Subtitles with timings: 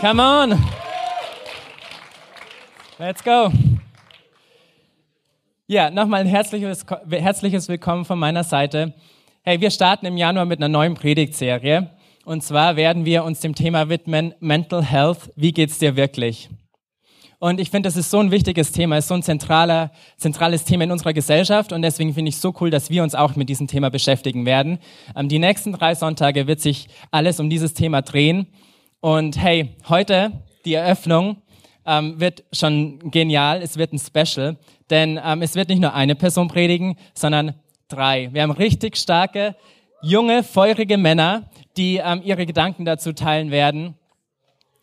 [0.00, 0.56] Come on.
[3.00, 3.50] Let's go.
[5.66, 8.94] Ja, nochmal ein herzliches, herzliches Willkommen von meiner Seite.
[9.42, 11.90] Hey, wir starten im Januar mit einer neuen Predigtserie.
[12.24, 15.32] Und zwar werden wir uns dem Thema widmen, Mental Health.
[15.34, 16.48] Wie geht's dir wirklich?
[17.40, 20.84] Und ich finde, das ist so ein wichtiges Thema, ist so ein zentraler, zentrales Thema
[20.84, 21.72] in unserer Gesellschaft.
[21.72, 24.46] Und deswegen finde ich es so cool, dass wir uns auch mit diesem Thema beschäftigen
[24.46, 24.78] werden.
[25.16, 28.46] Ähm, die nächsten drei Sonntage wird sich alles um dieses Thema drehen.
[29.00, 30.32] Und hey, heute
[30.64, 31.40] die Eröffnung
[31.86, 33.62] ähm, wird schon genial.
[33.62, 34.56] Es wird ein Special,
[34.90, 37.54] denn ähm, es wird nicht nur eine Person predigen, sondern
[37.86, 38.28] drei.
[38.32, 39.54] Wir haben richtig starke,
[40.02, 43.94] junge, feurige Männer, die ähm, ihre Gedanken dazu teilen werden.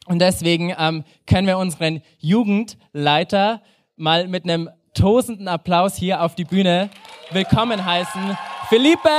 [0.06, 3.62] Und deswegen ähm, können wir unseren Jugendleiter
[3.98, 6.90] mal mit einem tosenden Applaus hier auf die Bühne
[7.32, 8.38] willkommen heißen.
[8.70, 9.10] Felipe!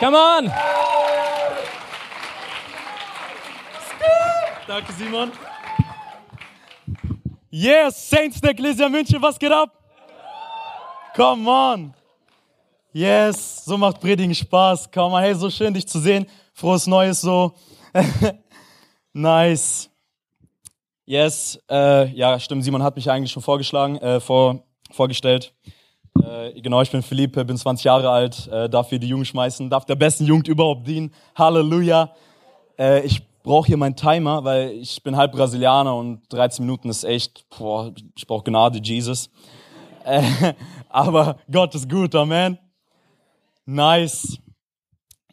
[0.00, 0.52] Come on!
[4.66, 5.30] Danke, Simon.
[7.50, 9.70] Yes, Saints der Ecclesia München, was geht ab?
[11.14, 11.94] Come on.
[12.92, 14.90] Yes, so macht Predigen Spaß.
[14.90, 16.26] Come on, hey, so schön dich zu sehen.
[16.54, 17.52] Frohes Neues so.
[19.12, 19.90] nice.
[21.04, 22.64] Yes, äh, ja, stimmt.
[22.64, 25.52] Simon hat mich eigentlich schon vorgeschlagen, äh, vor, vorgestellt.
[26.22, 29.68] Äh, genau, ich bin Philippe, bin 20 Jahre alt, äh, darf hier die Jugend schmeißen,
[29.68, 31.12] darf der besten Jugend überhaupt dienen.
[31.36, 32.14] Halleluja.
[32.78, 37.04] Äh, ich brauche hier meinen Timer, weil ich bin halb Brasilianer und 13 Minuten ist
[37.04, 39.30] echt, boah, ich brauche Gnade, Jesus.
[40.04, 40.54] Äh,
[40.88, 42.58] aber Gott ist gut, Amen.
[43.66, 44.38] Nice.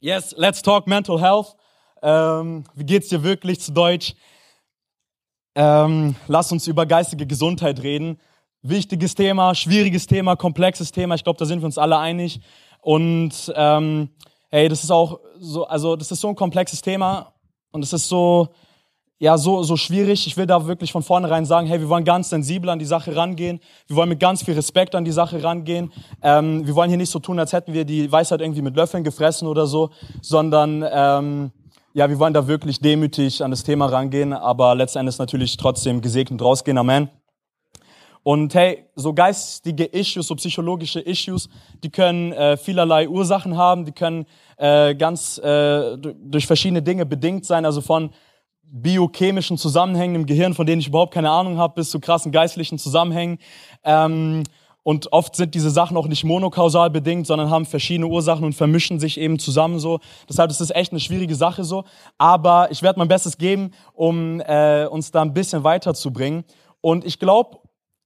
[0.02, 1.56] Yes, let's talk mental health.
[2.04, 4.14] Ähm, wie geht's dir wirklich zu Deutsch?
[5.56, 8.20] Ähm, lass uns über geistige Gesundheit reden.
[8.62, 11.16] Wichtiges Thema, schwieriges Thema, komplexes Thema.
[11.16, 12.42] Ich glaube, da sind wir uns alle einig.
[12.82, 14.10] Und ähm,
[14.50, 17.34] hey, das ist auch so, also das ist so ein komplexes Thema
[17.72, 18.50] und es ist so,
[19.22, 20.26] ja, so, so schwierig.
[20.26, 23.16] Ich will da wirklich von vornherein sagen, hey, wir wollen ganz sensibel an die Sache
[23.16, 23.60] rangehen.
[23.88, 25.92] Wir wollen mit ganz viel Respekt an die Sache rangehen.
[26.24, 29.04] Ähm, wir wollen hier nicht so tun, als hätten wir die Weisheit irgendwie mit Löffeln
[29.04, 31.52] gefressen oder so, sondern ähm,
[31.94, 36.42] ja, wir wollen da wirklich demütig an das Thema rangehen, aber letztendlich natürlich trotzdem gesegnet
[36.42, 36.80] rausgehen.
[36.80, 37.21] Amen.
[38.24, 41.50] Und hey, so geistige Issues, so psychologische Issues,
[41.84, 44.26] die können äh, vielerlei Ursachen haben, die können
[44.58, 48.12] äh, ganz äh, durch verschiedene Dinge bedingt sein, also von
[48.64, 52.78] biochemischen Zusammenhängen im Gehirn, von denen ich überhaupt keine Ahnung habe, bis zu krassen geistlichen
[52.78, 53.40] Zusammenhängen.
[53.84, 54.44] Ähm,
[54.84, 59.00] und oft sind diese Sachen auch nicht monokausal bedingt, sondern haben verschiedene Ursachen und vermischen
[59.00, 60.00] sich eben zusammen so.
[60.28, 61.84] Deshalb ist es echt eine schwierige Sache so.
[62.18, 66.46] Aber ich werde mein Bestes geben, um äh, uns da ein bisschen weiterzubringen.
[66.82, 67.60] Und ich glaube,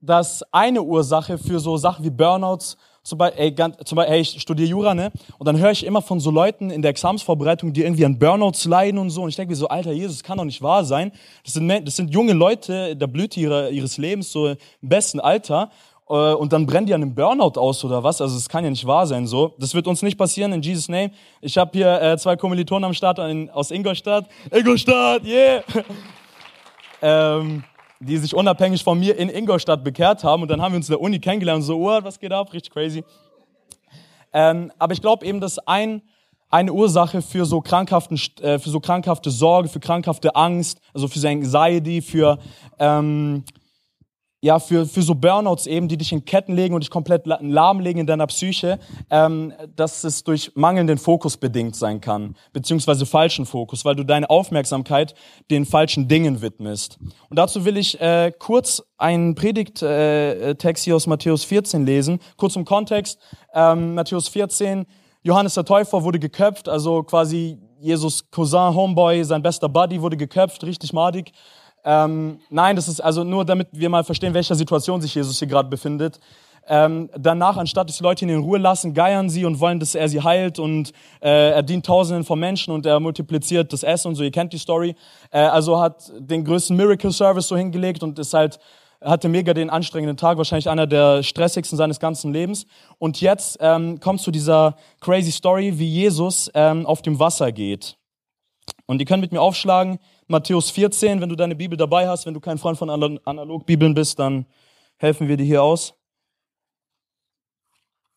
[0.05, 4.21] dass eine Ursache für so Sachen wie Burnouts zum Beispiel, ey, ganz, zum Beispiel, ey,
[4.21, 5.11] ich studiere Jura, ne?
[5.37, 8.65] Und dann höre ich immer von so Leuten in der Examsvorbereitung, die irgendwie an Burnouts
[8.65, 9.21] leiden und so.
[9.21, 11.11] Und ich denke mir so, Alter, Jesus, kann doch nicht wahr sein.
[11.43, 15.69] Das sind, das sind junge Leute, der Blüte ihrer, ihres Lebens, so im besten Alter.
[16.09, 18.21] Äh, und dann brennen die an einem Burnout aus oder was?
[18.21, 19.53] Also das kann ja nicht wahr sein so.
[19.59, 21.11] Das wird uns nicht passieren in Jesus Name.
[21.41, 24.27] Ich habe hier äh, zwei Kommilitonen am Start in, aus Ingolstadt.
[24.51, 25.63] Ingolstadt, yeah!
[27.03, 27.63] ähm,
[28.05, 30.43] die sich unabhängig von mir in Ingolstadt bekehrt haben.
[30.43, 32.53] Und dann haben wir uns in der Uni kennengelernt und so, oh, was geht ab?
[32.53, 33.03] Richtig crazy.
[34.33, 36.01] Ähm, aber ich glaube eben, dass ein,
[36.49, 41.19] eine Ursache für so, krankhaften, äh, für so krankhafte Sorge, für krankhafte Angst, also für
[41.19, 42.37] so Anxiety, für
[42.79, 43.43] ähm,
[44.45, 48.01] ja, für, für so Burnouts eben, die dich in Ketten legen und dich komplett lahmlegen
[48.01, 48.77] in deiner Psyche,
[49.09, 54.29] ähm, dass es durch mangelnden Fokus bedingt sein kann, beziehungsweise falschen Fokus, weil du deine
[54.29, 55.15] Aufmerksamkeit
[55.49, 56.99] den falschen Dingen widmest.
[57.31, 62.19] Und dazu will ich äh, kurz einen Predigttext äh, hier aus Matthäus 14 lesen.
[62.37, 63.19] Kurz zum Kontext,
[63.51, 64.85] ähm, Matthäus 14,
[65.23, 70.63] Johannes der Täufer wurde geköpft, also quasi Jesus Cousin, Homeboy, sein bester Buddy wurde geköpft,
[70.63, 71.31] richtig madig.
[71.85, 75.47] Ähm, nein, das ist also nur, damit wir mal verstehen, welcher Situation sich Jesus hier
[75.47, 76.19] gerade befindet.
[76.67, 79.93] Ähm, danach, anstatt dass die Leute ihn in Ruhe lassen, geiern sie und wollen, dass
[79.93, 84.07] er sie heilt und äh, er dient Tausenden von Menschen und er multipliziert das Essen
[84.09, 84.23] und so.
[84.23, 84.95] Ihr kennt die Story.
[85.29, 88.59] Äh, also hat den größten Miracle Service so hingelegt und ist halt
[89.01, 92.65] hatte mega den anstrengenden Tag, wahrscheinlich einer der stressigsten seines ganzen Lebens.
[92.97, 97.97] Und jetzt ähm, kommt zu dieser crazy Story, wie Jesus ähm, auf dem Wasser geht.
[98.87, 102.33] Und die können mit mir aufschlagen Matthäus 14, wenn du deine Bibel dabei hast, wenn
[102.33, 104.45] du kein Freund von Analogbibeln bist, dann
[104.97, 105.93] helfen wir dir hier aus.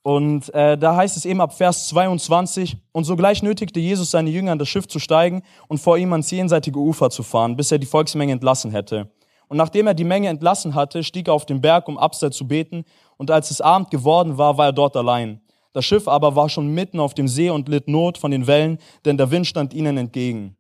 [0.03, 4.53] Und äh, da heißt es eben ab Vers 22, und sogleich nötigte Jesus seine Jünger
[4.53, 7.79] an das Schiff zu steigen und vor ihm ans jenseitige Ufer zu fahren, bis er
[7.79, 9.11] die Volksmenge entlassen hätte.
[9.49, 12.49] Und nachdem er die Menge entlassen hatte, stieg er auf den Berg, um abseits zu
[12.49, 12.85] beten,
[13.19, 15.43] und als es Abend geworden war, war er dort allein.
[15.75, 18.79] Das Schiff aber war schon mitten auf dem See und litt Not von den Wellen,
[19.05, 20.58] denn der Wind stand ihnen entgegen.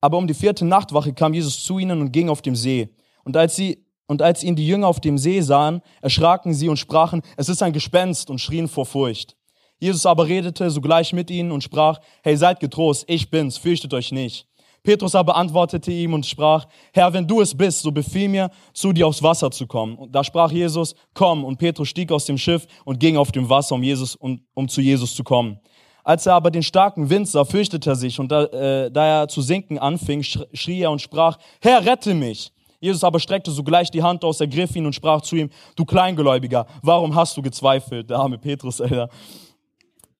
[0.00, 2.88] Aber um die vierte Nachtwache kam Jesus zu ihnen und ging auf dem See.
[3.24, 6.78] Und als sie und als ihn die Jünger auf dem See sahen, erschraken sie und
[6.78, 9.36] sprachen, es ist ein Gespenst und schrien vor Furcht.
[9.78, 14.10] Jesus aber redete sogleich mit ihnen und sprach, hey, seid getrost, ich bin's, fürchtet euch
[14.10, 14.48] nicht.
[14.82, 18.92] Petrus aber antwortete ihm und sprach, Herr, wenn du es bist, so befiehl mir, zu
[18.92, 19.96] dir aufs Wasser zu kommen.
[19.96, 21.44] Und da sprach Jesus, komm.
[21.44, 24.68] Und Petrus stieg aus dem Schiff und ging auf dem Wasser, um, Jesus, um, um
[24.68, 25.60] zu Jesus zu kommen.
[26.10, 29.28] Als er aber den starken Wind sah, fürchtete er sich und da, äh, da er
[29.28, 32.50] zu sinken anfing, schrie er und sprach, Herr, rette mich.
[32.80, 36.66] Jesus aber streckte sogleich die Hand aus, ergriff ihn und sprach zu ihm, du Kleingläubiger,
[36.82, 38.10] warum hast du gezweifelt?
[38.10, 39.08] Der arme Petrus, Alter.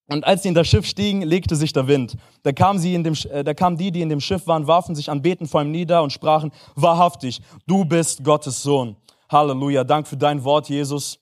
[0.07, 2.17] Und als sie in das Schiff stiegen, legte sich der Wind.
[2.45, 4.95] Da kamen, sie in dem, äh, da kamen die, die in dem Schiff waren, warfen
[4.95, 8.95] sich anbeten vor ihm nieder und sprachen, wahrhaftig, du bist Gottes Sohn.
[9.29, 11.19] Halleluja, Dank für dein Wort, Jesus.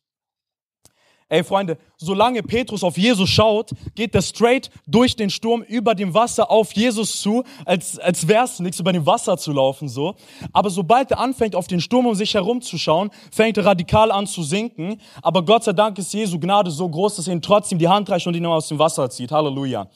[1.31, 6.15] Ey Freunde, solange Petrus auf Jesus schaut, geht er straight durch den Sturm über dem
[6.15, 10.15] Wasser auf Jesus zu, als, als wäre es nichts, über dem Wasser zu laufen so.
[10.55, 14.11] Aber sobald er anfängt, auf den Sturm um sich herum zu schauen, fängt er radikal
[14.11, 15.03] an zu sinken.
[15.21, 18.09] Aber Gott sei Dank ist Jesu Gnade so groß, dass er ihm trotzdem die Hand
[18.09, 19.31] reicht und ihn aus dem Wasser zieht.
[19.31, 19.87] Halleluja.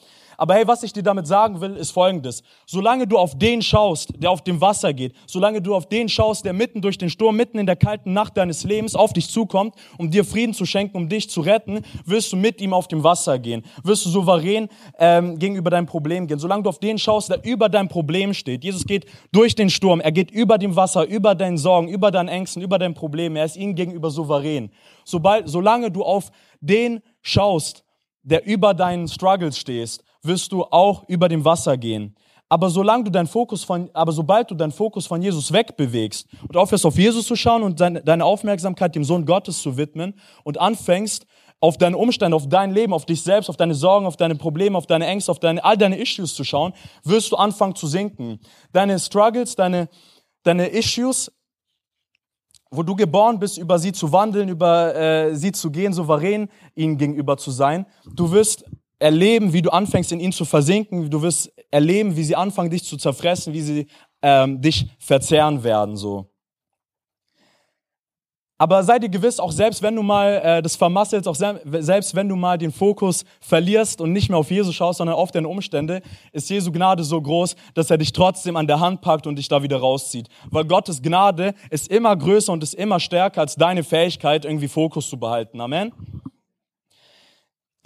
[0.43, 2.43] Aber hey, was ich dir damit sagen will, ist folgendes.
[2.65, 6.43] Solange du auf den schaust, der auf dem Wasser geht, solange du auf den schaust,
[6.43, 9.73] der mitten durch den Sturm, mitten in der kalten Nacht deines Lebens auf dich zukommt,
[9.97, 13.05] um dir Frieden zu schenken, um dich zu retten, wirst du mit ihm auf dem
[13.05, 13.63] Wasser gehen.
[13.85, 14.67] Wirst du souverän
[14.99, 16.39] ähm, gegenüber deinem Problem gehen.
[16.39, 18.65] Solange du auf den schaust, der über dein Problem steht.
[18.65, 22.27] Jesus geht durch den Sturm, er geht über dem Wasser, über deinen Sorgen, über deinen
[22.27, 23.37] Ängsten, über dein Problem.
[23.37, 24.71] Er ist ihnen gegenüber souverän.
[25.05, 27.85] Sobald, solange du auf den schaust,
[28.23, 32.15] der über deinen Struggles stehst, wirst du auch über dem Wasser gehen.
[32.49, 36.55] Aber solange du deinen Fokus von, aber sobald du deinen Fokus von Jesus wegbewegst und
[36.55, 41.25] aufhörst auf Jesus zu schauen und deine, Aufmerksamkeit dem Sohn Gottes zu widmen und anfängst
[41.59, 44.77] auf deine Umstände, auf dein Leben, auf dich selbst, auf deine Sorgen, auf deine Probleme,
[44.77, 46.73] auf deine Ängste, auf deine, all deine Issues zu schauen,
[47.03, 48.39] wirst du anfangen zu sinken.
[48.71, 49.89] Deine Struggles, deine,
[50.43, 51.31] deine Issues,
[52.69, 56.97] wo du geboren bist, über sie zu wandeln, über äh, sie zu gehen, souverän ihnen
[56.97, 57.85] gegenüber zu sein.
[58.13, 58.65] Du wirst
[58.99, 61.09] erleben, wie du anfängst, in ihnen zu versinken.
[61.09, 63.87] Du wirst erleben, wie sie anfangen, dich zu zerfressen, wie sie
[64.21, 65.97] ähm, dich verzehren werden.
[65.97, 66.27] So.
[68.63, 72.29] Aber sei dir gewiss, auch selbst wenn du mal äh, das vermasselst, auch selbst wenn
[72.29, 76.01] du mal den Fokus verlierst und nicht mehr auf Jesus schaust, sondern auf deine Umstände,
[76.31, 79.49] ist Jesu Gnade so groß, dass er dich trotzdem an der Hand packt und dich
[79.49, 80.29] da wieder rauszieht.
[80.49, 85.09] Weil Gottes Gnade ist immer größer und ist immer stärker als deine Fähigkeit, irgendwie Fokus
[85.09, 85.59] zu behalten.
[85.59, 85.91] Amen.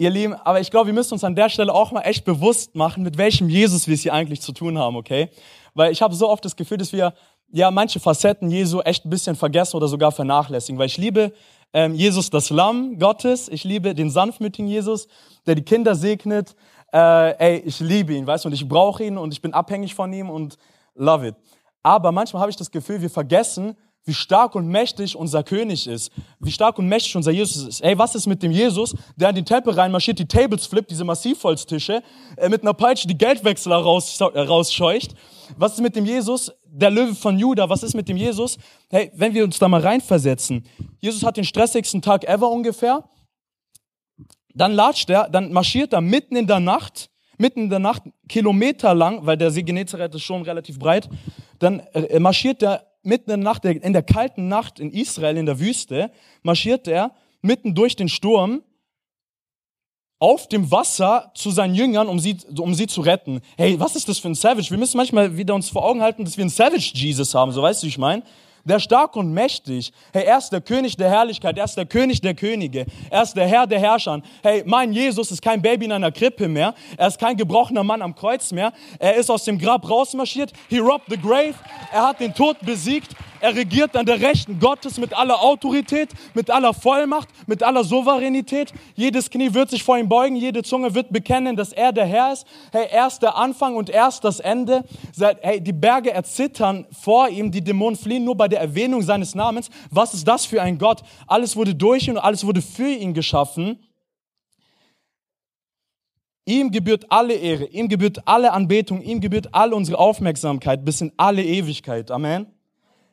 [0.00, 2.76] Ihr Lieben, aber ich glaube, wir müssen uns an der Stelle auch mal echt bewusst
[2.76, 5.28] machen, mit welchem Jesus wir es hier eigentlich zu tun haben, okay?
[5.74, 7.14] Weil ich habe so oft das Gefühl, dass wir
[7.50, 10.78] ja manche Facetten Jesu echt ein bisschen vergessen oder sogar vernachlässigen.
[10.78, 11.32] Weil ich liebe
[11.72, 13.48] ähm, Jesus, das Lamm Gottes.
[13.48, 15.08] Ich liebe den sanftmütigen Jesus,
[15.46, 16.54] der die Kinder segnet.
[16.92, 19.96] Äh, ey, ich liebe ihn, weißt du, und ich brauche ihn und ich bin abhängig
[19.96, 20.58] von ihm und
[20.94, 21.34] love it.
[21.82, 23.76] Aber manchmal habe ich das Gefühl, wir vergessen,
[24.08, 26.10] wie stark und mächtig unser König ist,
[26.40, 27.80] wie stark und mächtig unser Jesus ist.
[27.82, 31.04] Ey, was ist mit dem Jesus, der in den Tempel reinmarschiert, die Tables flippt, diese
[31.04, 32.02] Massivholztische,
[32.38, 35.14] äh, mit einer Peitsche die Geldwechsler äh, rausscheucht?
[35.58, 37.68] Was ist mit dem Jesus, der Löwe von Juda?
[37.68, 38.56] Was ist mit dem Jesus?
[38.88, 40.66] Hey, wenn wir uns da mal reinversetzen.
[41.00, 43.04] Jesus hat den stressigsten Tag ever ungefähr.
[44.54, 49.26] Dann latscht er, dann marschiert er mitten in der Nacht, mitten in der Nacht, kilometerlang,
[49.26, 51.10] weil der See Genezareth ist schon relativ breit,
[51.58, 55.46] dann äh, marschiert er mitten in der Nacht, in der kalten Nacht in Israel, in
[55.46, 56.12] der Wüste,
[56.42, 58.62] marschiert er mitten durch den Sturm
[60.20, 63.40] auf dem Wasser zu seinen Jüngern, um sie, um sie zu retten.
[63.56, 64.70] Hey, was ist das für ein Savage?
[64.70, 67.62] Wir müssen manchmal wieder uns vor Augen halten, dass wir einen Savage Jesus haben, so
[67.62, 68.22] weißt du, wie ich meine?
[68.64, 69.92] Der stark und mächtig.
[70.12, 73.34] Hey, er ist der König der Herrlichkeit, er ist der König der Könige, er ist
[73.34, 74.20] der Herr der Herrscher.
[74.42, 78.02] Hey, mein Jesus ist kein Baby in einer Krippe mehr, er ist kein gebrochener Mann
[78.02, 81.54] am Kreuz mehr, er ist aus dem Grab rausmarschiert, he robbed the grave,
[81.92, 86.50] er hat den Tod besiegt, er regiert an der Rechten Gottes mit aller Autorität, mit
[86.50, 88.72] aller Vollmacht, mit aller Souveränität.
[88.94, 92.32] Jedes Knie wird sich vor ihm beugen, jede Zunge wird bekennen, dass er der Herr
[92.32, 92.46] ist.
[92.72, 94.84] Hey, er ist der Anfang und er ist das Ende.
[95.40, 99.70] Hey, die Berge erzittern vor ihm, die Dämonen fliehen nur bei der Erwähnung seines Namens.
[99.90, 101.02] Was ist das für ein Gott?
[101.26, 103.78] Alles wurde durch ihn und alles wurde für ihn geschaffen.
[106.44, 111.12] Ihm gebührt alle Ehre, ihm gebührt alle Anbetung, ihm gebührt all unsere Aufmerksamkeit bis in
[111.18, 112.10] alle Ewigkeit.
[112.10, 112.57] Amen.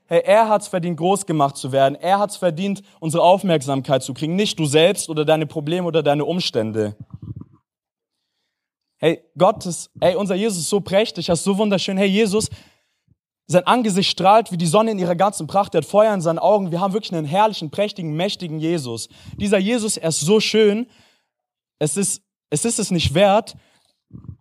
[0.08, 1.96] Hey, er hat's verdient, groß gemacht zu werden.
[1.96, 4.36] Er hat's verdient, unsere Aufmerksamkeit zu kriegen.
[4.36, 6.96] Nicht du selbst oder deine Probleme oder deine Umstände.
[8.98, 9.68] Hey, Gott
[10.00, 11.98] hey, unser Jesus ist so prächtig, er ist so wunderschön.
[11.98, 12.50] Hey, Jesus,
[13.48, 15.76] sein Angesicht strahlt wie die Sonne in ihrer ganzen Pracht.
[15.76, 16.72] Er hat Feuer in seinen Augen.
[16.72, 19.10] Wir haben wirklich einen herrlichen, prächtigen, mächtigen Jesus.
[19.38, 20.88] Dieser Jesus, er ist so schön.
[21.78, 23.56] Es ist, es ist es nicht wert,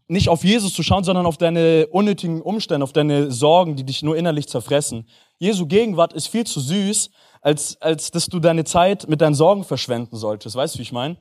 [0.07, 4.03] nicht auf Jesus zu schauen, sondern auf deine unnötigen Umstände, auf deine Sorgen, die dich
[4.03, 5.09] nur innerlich zerfressen.
[5.39, 9.65] Jesu Gegenwart ist viel zu süß, als, als dass du deine Zeit mit deinen Sorgen
[9.65, 10.57] verschwenden solltest.
[10.57, 11.17] Weißt du, wie ich meine?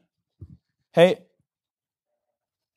[0.92, 1.18] Hey,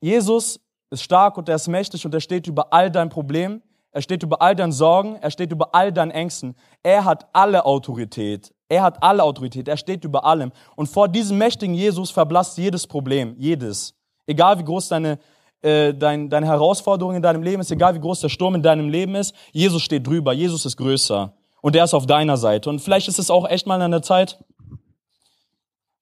[0.00, 0.60] Jesus
[0.90, 3.62] ist stark und er ist mächtig und er steht über all dein Problem.
[3.90, 5.16] Er steht über all deinen Sorgen.
[5.16, 6.54] Er steht über all deinen Ängsten.
[6.82, 8.54] Er hat alle Autorität.
[8.68, 9.68] Er hat alle Autorität.
[9.68, 10.52] Er steht über allem.
[10.76, 13.34] Und vor diesem mächtigen Jesus verblasst jedes Problem.
[13.38, 13.94] Jedes.
[14.26, 15.18] Egal wie groß deine,
[15.62, 18.88] äh, dein, deine Herausforderung in deinem Leben ist, egal wie groß der Sturm in deinem
[18.88, 20.32] Leben ist, Jesus steht drüber.
[20.32, 21.32] Jesus ist größer.
[21.62, 22.70] Und er ist auf deiner Seite.
[22.70, 24.38] Und vielleicht ist es auch echt mal an der Zeit.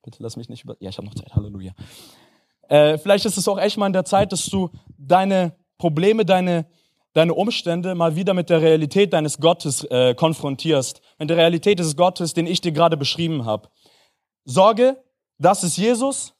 [0.02, 0.76] Bitte lass mich nicht über.
[0.80, 1.34] Ja, ich habe noch Zeit.
[1.34, 1.72] Halleluja.
[2.68, 6.66] Äh, vielleicht ist es auch echt mal an der Zeit, dass du deine Probleme, deine,
[7.14, 11.00] deine Umstände mal wieder mit der Realität deines Gottes äh, konfrontierst.
[11.18, 13.68] Mit der Realität des Gottes, den ich dir gerade beschrieben habe.
[14.44, 15.02] Sorge,
[15.38, 16.34] das ist Jesus.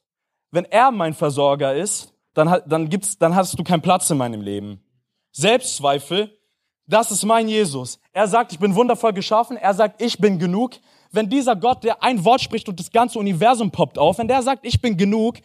[0.51, 4.41] Wenn er mein Versorger ist, dann, dann, gibt's, dann hast du keinen Platz in meinem
[4.41, 4.83] Leben.
[5.31, 6.37] Selbstzweifel,
[6.85, 7.99] das ist mein Jesus.
[8.11, 9.57] Er sagt, ich bin wundervoll geschaffen.
[9.57, 10.75] Er sagt, ich bin genug.
[11.11, 14.41] Wenn dieser Gott, der ein Wort spricht und das ganze Universum poppt auf, wenn der
[14.43, 15.37] sagt, ich bin genug,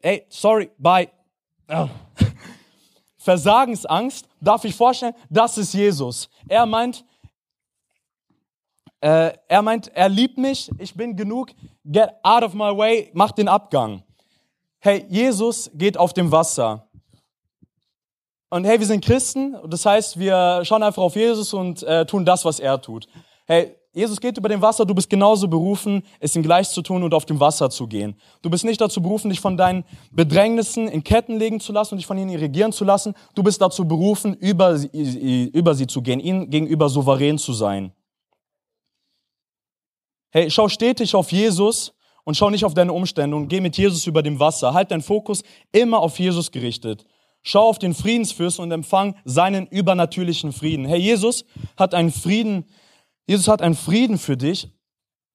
[0.00, 1.08] ey, sorry, bye.
[1.68, 1.88] Oh.
[3.18, 6.28] Versagensangst, darf ich vorstellen, das ist Jesus.
[6.48, 7.04] Er meint,
[9.00, 11.50] äh, er meint, er liebt mich, ich bin genug,
[11.84, 14.02] get out of my way, mach den Abgang.
[14.78, 16.88] Hey, Jesus geht auf dem Wasser.
[18.48, 22.24] Und hey, wir sind Christen, das heißt, wir schauen einfach auf Jesus und äh, tun
[22.24, 23.06] das, was er tut.
[23.46, 27.02] Hey, Jesus geht über dem Wasser, du bist genauso berufen, es ihm gleich zu tun
[27.02, 28.14] und auf dem Wasser zu gehen.
[28.42, 31.98] Du bist nicht dazu berufen, dich von deinen Bedrängnissen in Ketten legen zu lassen und
[31.98, 33.14] dich von ihnen regieren zu lassen.
[33.34, 37.90] Du bist dazu berufen, über über sie zu gehen, ihnen gegenüber souverän zu sein.
[40.30, 41.95] Hey, schau stetig auf Jesus
[42.26, 44.74] und schau nicht auf deine Umstände und geh mit Jesus über dem Wasser.
[44.74, 45.42] Halt deinen Fokus
[45.72, 47.06] immer auf Jesus gerichtet.
[47.42, 50.84] Schau auf den Friedensfürsten und empfang seinen übernatürlichen Frieden.
[50.84, 51.46] Hey, Jesus
[51.78, 52.66] hat einen Frieden
[53.26, 54.68] Jesus hat einen Frieden für dich,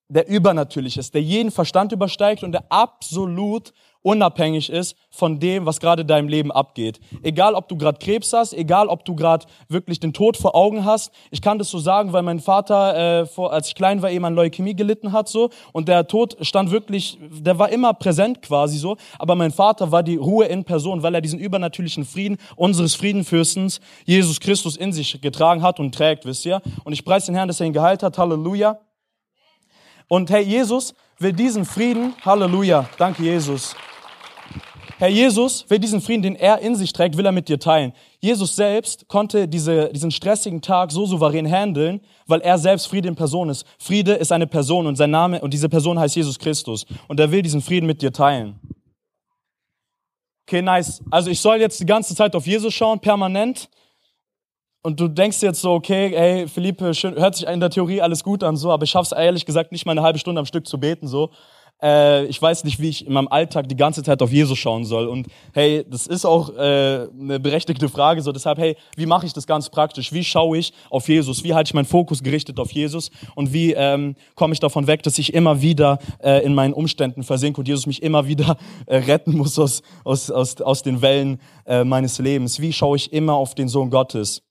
[0.08, 5.80] der übernatürlich ist, der jeden Verstand übersteigt und der absolut unabhängig ist von dem, was
[5.80, 7.00] gerade in deinem Leben abgeht.
[7.24, 10.86] Egal, ob du gerade Krebs hast, egal, ob du gerade wirklich den Tod vor Augen
[10.86, 11.12] hast.
[11.30, 14.26] Ich kann das so sagen, weil mein Vater, äh, vor, als ich klein war, eben
[14.26, 18.78] an Leukämie gelitten hat so und der Tod stand wirklich, der war immer präsent quasi
[18.78, 18.98] so.
[19.20, 23.82] Aber mein Vater war die Ruhe in Person, weil er diesen übernatürlichen Frieden unseres Friedenfürstens
[24.06, 26.62] Jesus Christus in sich getragen hat und trägt, wisst ihr.
[26.84, 28.18] Und ich preise den Herrn, dass er ihn geheilt hat.
[28.18, 28.80] Halleluja.
[30.08, 33.76] Und hey, Jesus will diesen Frieden, Halleluja, danke Jesus.
[35.02, 37.92] Herr Jesus will diesen Frieden, den er in sich trägt, will er mit dir teilen.
[38.20, 43.16] Jesus selbst konnte diese, diesen stressigen Tag so souverän handeln, weil er selbst Friede in
[43.16, 43.66] Person ist.
[43.80, 46.86] Friede ist eine Person und sein Name, und diese Person heißt Jesus Christus.
[47.08, 48.60] Und er will diesen Frieden mit dir teilen.
[50.48, 51.02] Okay, nice.
[51.10, 53.70] Also ich soll jetzt die ganze Zeit auf Jesus schauen, permanent.
[54.84, 58.24] Und du denkst jetzt so, okay, hey, Philippe, schön, hört sich in der Theorie alles
[58.24, 60.68] gut an, so, aber ich schaff's ehrlich gesagt nicht mal eine halbe Stunde am Stück
[60.68, 61.32] zu beten, so
[61.82, 64.86] äh, ich weiß nicht, wie ich in meinem Alltag die ganze Zeit auf Jesus schauen
[64.86, 65.08] soll.
[65.08, 68.22] Und hey, das ist auch äh, eine berechtigte Frage.
[68.22, 70.14] So deshalb, hey, wie mache ich das ganz praktisch?
[70.14, 71.44] Wie schaue ich auf Jesus?
[71.44, 73.12] Wie halte ich meinen Fokus gerichtet auf Jesus?
[73.36, 77.24] Und wie ähm, komme ich davon weg, dass ich immer wieder äh, in meinen Umständen
[77.24, 81.40] versinke und Jesus mich immer wieder äh, retten muss aus, aus, aus, aus den Wellen
[81.66, 82.60] äh, meines Lebens?
[82.60, 84.44] Wie schaue ich immer auf den Sohn Gottes?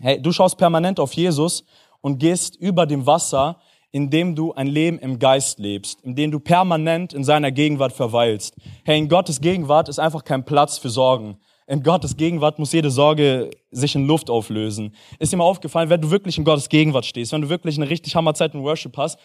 [0.00, 1.64] Hey, du schaust permanent auf Jesus
[2.00, 3.58] und gehst über dem Wasser
[3.94, 8.56] indem du ein Leben im Geist lebst, indem du permanent in seiner Gegenwart verweilst.
[8.84, 11.38] Hey, in Gottes Gegenwart ist einfach kein Platz für Sorgen.
[11.68, 14.96] In Gottes Gegenwart muss jede Sorge sich in Luft auflösen.
[15.20, 17.88] Ist dir mal aufgefallen, wenn du wirklich in Gottes Gegenwart stehst, wenn du wirklich eine
[17.88, 19.16] richtig Hammerzeit in Worship hast,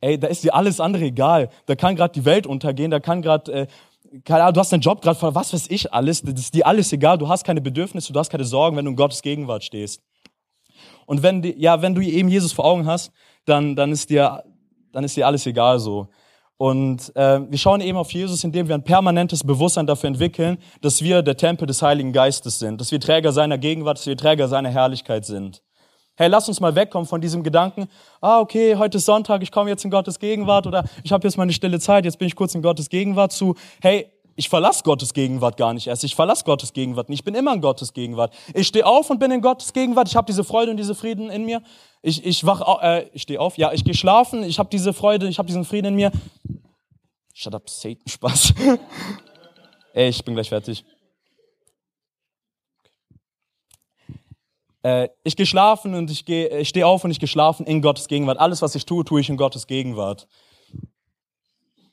[0.00, 1.50] ey, da ist dir alles andere egal.
[1.66, 3.66] Da kann gerade die Welt untergehen, da kann gerade äh,
[4.24, 6.90] keine Ahnung, du hast deinen Job gerade was weiß ich alles, das ist dir alles
[6.90, 10.00] egal, du hast keine Bedürfnisse, du hast keine Sorgen, wenn du in Gottes Gegenwart stehst.
[11.04, 13.12] Und wenn, die, ja, wenn du eben Jesus vor Augen hast,
[13.46, 14.44] dann, dann, ist dir,
[14.92, 16.08] dann ist dir alles egal so.
[16.58, 21.02] Und äh, wir schauen eben auf Jesus, indem wir ein permanentes Bewusstsein dafür entwickeln, dass
[21.02, 24.48] wir der Tempel des Heiligen Geistes sind, dass wir Träger seiner Gegenwart, dass wir Träger
[24.48, 25.62] seiner Herrlichkeit sind.
[26.18, 27.88] Hey, lass uns mal wegkommen von diesem Gedanken,
[28.22, 31.36] ah, okay, heute ist Sonntag, ich komme jetzt in Gottes Gegenwart oder ich habe jetzt
[31.36, 35.14] meine stille Zeit, jetzt bin ich kurz in Gottes Gegenwart zu, hey, ich verlasse Gottes
[35.14, 36.04] Gegenwart gar nicht erst.
[36.04, 37.20] Ich verlasse Gottes Gegenwart nicht.
[37.20, 38.34] Ich bin immer in Gottes Gegenwart.
[38.52, 40.08] Ich stehe auf und bin in Gottes Gegenwart.
[40.08, 41.62] Ich habe diese Freude und diese Frieden in mir.
[42.02, 43.56] Ich, ich wach, äh, ich stehe auf.
[43.56, 44.42] Ja, ich gehe schlafen.
[44.44, 46.12] Ich habe diese Freude, ich habe diesen Frieden in mir.
[47.32, 48.54] Shut up, Satan, Spaß.
[49.94, 50.84] Ey, ich bin gleich fertig.
[54.82, 58.06] Äh, ich gehe schlafen und ich, ich stehe auf und ich gehe schlafen in Gottes
[58.06, 58.38] Gegenwart.
[58.38, 60.28] Alles, was ich tue, tue ich in Gottes Gegenwart.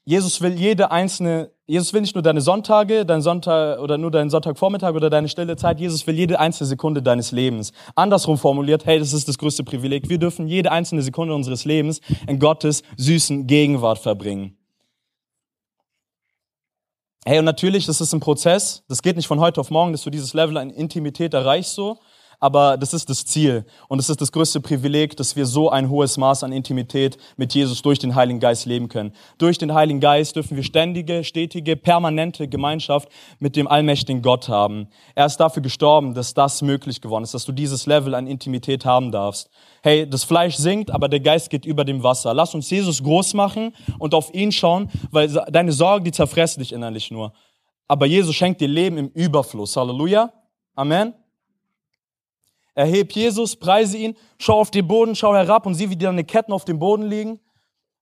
[0.06, 4.30] Jesus will jede einzelne, Jesus will nicht nur deine Sonntage, dein Sonntag oder nur deinen
[4.30, 5.80] Sonntagvormittag oder deine stille Zeit.
[5.80, 7.72] Jesus will jede einzelne Sekunde deines Lebens.
[7.96, 10.10] Andersrum formuliert, hey, das ist das größte Privileg.
[10.10, 14.58] Wir dürfen jede einzelne Sekunde unseres Lebens in Gottes süßen Gegenwart verbringen.
[17.26, 18.84] Hey, und natürlich, das ist ein Prozess.
[18.90, 22.00] Das geht nicht von heute auf morgen, dass du dieses Level an Intimität erreichst so
[22.44, 25.90] aber das ist das Ziel und es ist das größte Privileg, dass wir so ein
[25.90, 29.14] hohes Maß an Intimität mit Jesus durch den Heiligen Geist leben können.
[29.38, 33.08] Durch den Heiligen Geist dürfen wir ständige, stetige, permanente Gemeinschaft
[33.40, 34.90] mit dem allmächtigen Gott haben.
[35.16, 38.84] Er ist dafür gestorben, dass das möglich geworden ist, dass du dieses Level an Intimität
[38.84, 39.50] haben darfst.
[39.82, 42.34] Hey, das Fleisch sinkt, aber der Geist geht über dem Wasser.
[42.34, 46.74] Lass uns Jesus groß machen und auf ihn schauen, weil deine Sorgen, die zerfressen dich
[46.74, 47.32] innerlich nur.
[47.88, 49.78] Aber Jesus schenkt dir Leben im Überfluss.
[49.78, 50.34] Halleluja.
[50.76, 51.14] Amen.
[52.76, 56.52] Erheb Jesus, preise ihn, schau auf den Boden, schau herab und sieh, wie deine Ketten
[56.52, 57.40] auf dem Boden liegen,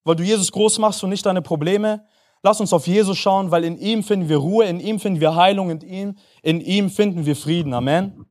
[0.04, 2.06] weil du Jesus groß machst und nicht deine Probleme.
[2.44, 5.36] Lass uns auf Jesus schauen, weil in ihm finden wir Ruhe, in ihm finden wir
[5.36, 7.74] Heilung, in ihm, in ihm finden wir Frieden.
[7.74, 8.26] Amen.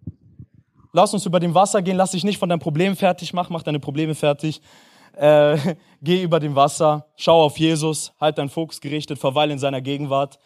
[0.92, 3.62] Lass uns über dem Wasser gehen, lass dich nicht von deinem Problem fertig machen, mach
[3.62, 4.60] deine Probleme fertig.
[5.16, 9.80] Äh, geh über dem Wasser, schau auf Jesus, halt deinen Fokus gerichtet, verweile in seiner
[9.80, 10.38] Gegenwart.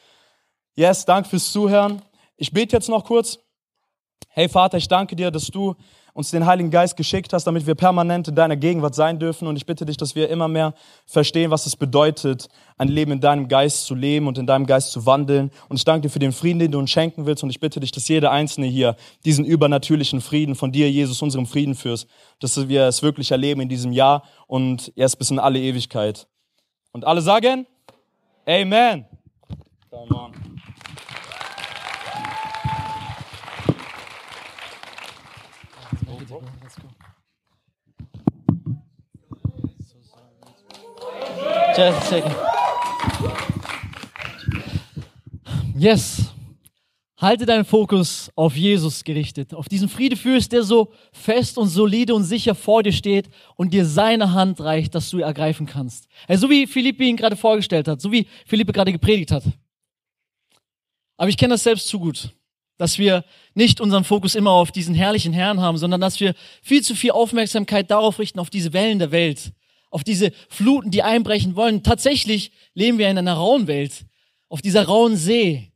[0.75, 2.03] Yes, danke fürs Zuhören.
[2.37, 3.39] Ich bete jetzt noch kurz.
[4.29, 5.75] Hey Vater, ich danke dir, dass du
[6.15, 9.49] uns den Heiligen Geist geschickt hast, damit wir permanent in deiner Gegenwart sein dürfen.
[9.49, 10.75] Und ich bitte dich, dass wir immer mehr
[11.07, 14.93] verstehen, was es bedeutet, ein Leben in deinem Geist zu leben und in deinem Geist
[14.93, 15.51] zu wandeln.
[15.69, 17.43] Und ich danke dir für den Frieden, den du uns schenken willst.
[17.43, 21.47] Und ich bitte dich, dass jeder Einzelne hier diesen übernatürlichen Frieden von dir, Jesus, unserem
[21.47, 22.07] Frieden führst,
[22.39, 26.29] dass wir es wirklich erleben in diesem Jahr und erst bis in alle Ewigkeit.
[26.93, 27.67] Und alle sagen,
[28.47, 29.07] Amen.
[29.91, 30.54] Come on.
[41.77, 42.35] Just a second.
[45.77, 46.31] Yes.
[47.17, 52.25] Halte deinen Fokus auf Jesus gerichtet, auf diesen Friedefürst, der so fest und solide und
[52.25, 56.07] sicher vor dir steht und dir seine Hand reicht, dass du ergreifen kannst.
[56.29, 59.45] Also so wie Philippe ihn gerade vorgestellt hat, so wie Philippe gerade gepredigt hat.
[61.17, 62.31] Aber ich kenne das selbst zu gut,
[62.77, 66.83] dass wir nicht unseren Fokus immer auf diesen herrlichen Herrn haben, sondern dass wir viel
[66.83, 69.53] zu viel Aufmerksamkeit darauf richten, auf diese Wellen der Welt,
[69.91, 71.83] auf diese Fluten, die einbrechen wollen.
[71.83, 74.07] Tatsächlich leben wir in einer rauen Welt,
[74.49, 75.71] auf dieser rauen See.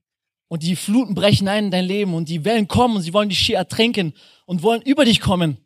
[0.48, 3.28] Und die Fluten brechen ein in dein Leben und die Wellen kommen und sie wollen
[3.28, 4.14] dich schier ertränken
[4.46, 5.58] und wollen über dich kommen.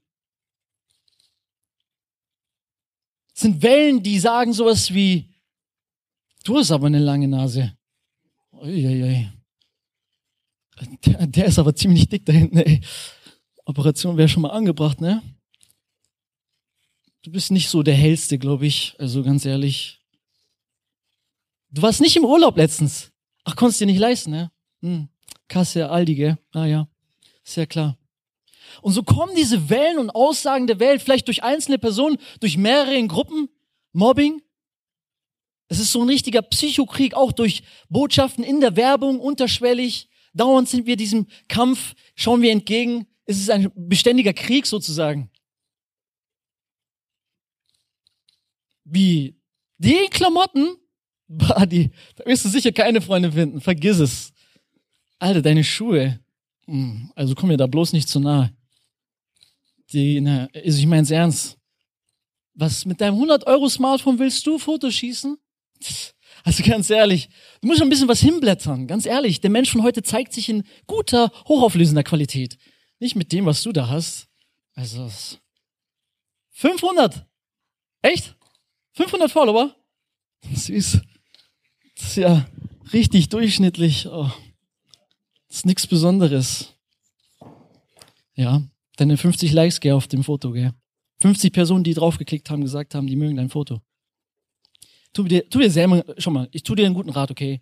[3.35, 5.33] Es sind Wellen, die sagen sowas wie,
[6.45, 7.77] du hast aber eine lange Nase.
[8.53, 9.42] Uiuiui.
[11.07, 12.81] Der, der ist aber ziemlich dick da hinten, ey.
[13.65, 15.23] Operation wäre schon mal angebracht, ne?
[17.23, 18.95] Du bist nicht so der hellste, glaube ich.
[18.99, 20.01] Also ganz ehrlich.
[21.71, 23.13] Du warst nicht im Urlaub letztens.
[23.45, 24.51] Ach, konntest dir nicht leisten, ne?
[24.81, 25.09] Hm.
[25.49, 26.39] Kasse, Aldi, gell?
[26.53, 26.89] Ah ja,
[27.45, 27.97] sehr klar.
[28.81, 32.95] Und so kommen diese Wellen und Aussagen der Welt, vielleicht durch einzelne Personen, durch mehrere
[32.95, 33.49] in Gruppen,
[33.93, 34.41] Mobbing.
[35.69, 40.09] Es ist so ein richtiger Psychokrieg, auch durch Botschaften in der Werbung, unterschwellig.
[40.35, 43.07] Dauernd sind wir diesem Kampf, schauen wir entgegen.
[43.25, 45.31] Es ist ein beständiger Krieg sozusagen.
[48.85, 49.37] Wie?
[49.79, 50.77] Die Klamotten?
[51.67, 53.61] Die, da wirst du sicher keine Freunde finden.
[53.61, 54.33] Vergiss es.
[55.19, 56.21] Alter, deine Schuhe.
[56.67, 58.55] Hm, also komm mir da bloß nicht zu nahe.
[59.93, 61.59] Die, na, also ich mein's ernst.
[62.55, 65.39] Was mit deinem 100 Euro Smartphone willst du Fotos schießen?
[66.45, 67.29] Also ganz ehrlich,
[67.61, 68.87] du musst schon ein bisschen was hinblättern.
[68.87, 72.59] Ganz ehrlich, der Mensch von heute zeigt sich in guter, hochauflösender Qualität.
[72.99, 74.29] Nicht mit dem, was du da hast.
[74.75, 75.11] Also
[76.51, 77.27] 500.
[78.03, 78.37] Echt?
[78.95, 79.75] 500 Follower?
[80.53, 81.01] Süß.
[81.97, 82.47] Das ist ja
[82.93, 84.07] richtig durchschnittlich.
[84.09, 84.31] Oh.
[85.49, 86.75] Das ist nichts Besonderes.
[88.35, 88.63] Ja,
[88.97, 90.73] deine 50 Likes, gell, auf dem Foto, gell.
[91.21, 93.81] 50 Personen, die draufgeklickt haben, gesagt haben, die mögen dein Foto.
[95.13, 97.61] Tu dir, tu dir selber, schau mal, ich tu dir einen guten Rat, okay?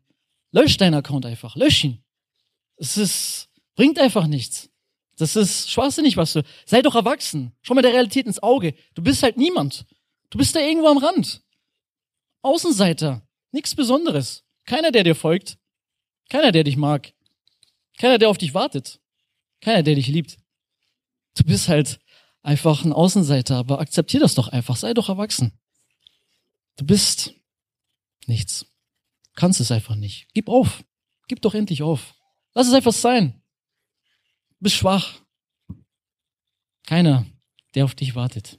[0.52, 2.02] Lösch deinen Account einfach, lösch ihn.
[2.76, 4.70] Es ist, bringt einfach nichts.
[5.16, 7.52] Das ist schwachsinnig, was du, sei doch erwachsen.
[7.62, 8.74] Schau mal der Realität ins Auge.
[8.94, 9.84] Du bist halt niemand.
[10.30, 11.42] Du bist da irgendwo am Rand.
[12.42, 13.22] Außenseiter.
[13.52, 14.44] Nichts Besonderes.
[14.64, 15.58] Keiner, der dir folgt.
[16.30, 17.12] Keiner, der dich mag.
[17.98, 19.00] Keiner, der auf dich wartet.
[19.60, 20.38] Keiner, der dich liebt.
[21.36, 21.98] Du bist halt
[22.42, 24.76] einfach ein Außenseiter, aber akzeptier das doch einfach.
[24.76, 25.52] Sei doch erwachsen.
[26.76, 27.34] Du bist
[28.30, 28.64] nichts.
[29.34, 30.28] Kannst es einfach nicht.
[30.32, 30.82] Gib auf.
[31.28, 32.14] Gib doch endlich auf.
[32.54, 33.42] Lass es einfach sein.
[34.50, 35.20] Du bist schwach.
[36.86, 37.26] Keiner,
[37.74, 38.58] der auf dich wartet.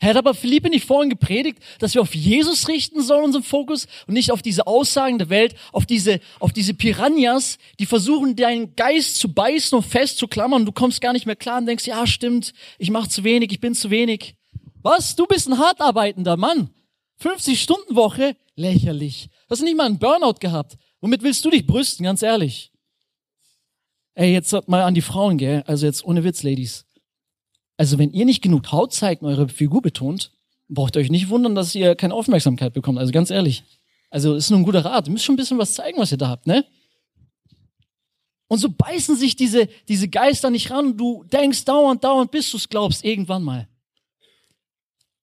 [0.00, 3.88] Er hat aber Philippe nicht vorhin gepredigt, dass wir auf Jesus richten sollen, unseren Fokus,
[4.06, 8.76] und nicht auf diese Aussagen der Welt, auf diese, auf diese Piranhas, die versuchen, deinen
[8.76, 10.66] Geist zu beißen und festzuklammern.
[10.66, 13.60] Du kommst gar nicht mehr klar und denkst, ja, stimmt, ich mache zu wenig, ich
[13.60, 14.36] bin zu wenig.
[14.82, 15.16] Was?
[15.16, 16.70] Du bist ein hart arbeitender Mann.
[17.18, 18.36] 50 Stunden Woche?
[18.54, 19.28] Lächerlich.
[19.46, 20.76] Du hast nicht mal einen Burnout gehabt.
[21.00, 22.72] Womit willst du dich brüsten, ganz ehrlich?
[24.14, 25.62] Ey, jetzt mal an die Frauen, gell?
[25.66, 26.84] Also jetzt ohne Witz, Ladies.
[27.76, 30.32] Also wenn ihr nicht genug Haut zeigt und eure Figur betont,
[30.68, 32.98] braucht ihr euch nicht wundern, dass ihr keine Aufmerksamkeit bekommt.
[32.98, 33.62] Also ganz ehrlich.
[34.10, 35.06] Also ist nur ein guter Rat.
[35.06, 36.64] Ihr müsst schon ein bisschen was zeigen, was ihr da habt, ne?
[38.48, 40.96] Und so beißen sich diese, diese Geister nicht ran.
[40.96, 43.68] Du denkst dauernd, dauernd, bis du es glaubst, irgendwann mal.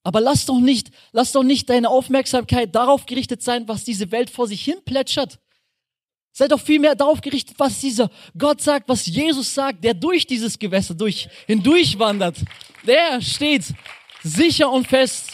[0.05, 4.29] Aber lass doch nicht, lass doch nicht deine Aufmerksamkeit darauf gerichtet sein, was diese Welt
[4.29, 5.39] vor sich hin plätschert.
[6.31, 10.27] Sei doch viel mehr darauf gerichtet, was dieser Gott sagt, was Jesus sagt, der durch
[10.27, 12.37] dieses Gewässer durch, hindurch wandert.
[12.85, 13.63] Der steht
[14.21, 15.31] sicher und fest.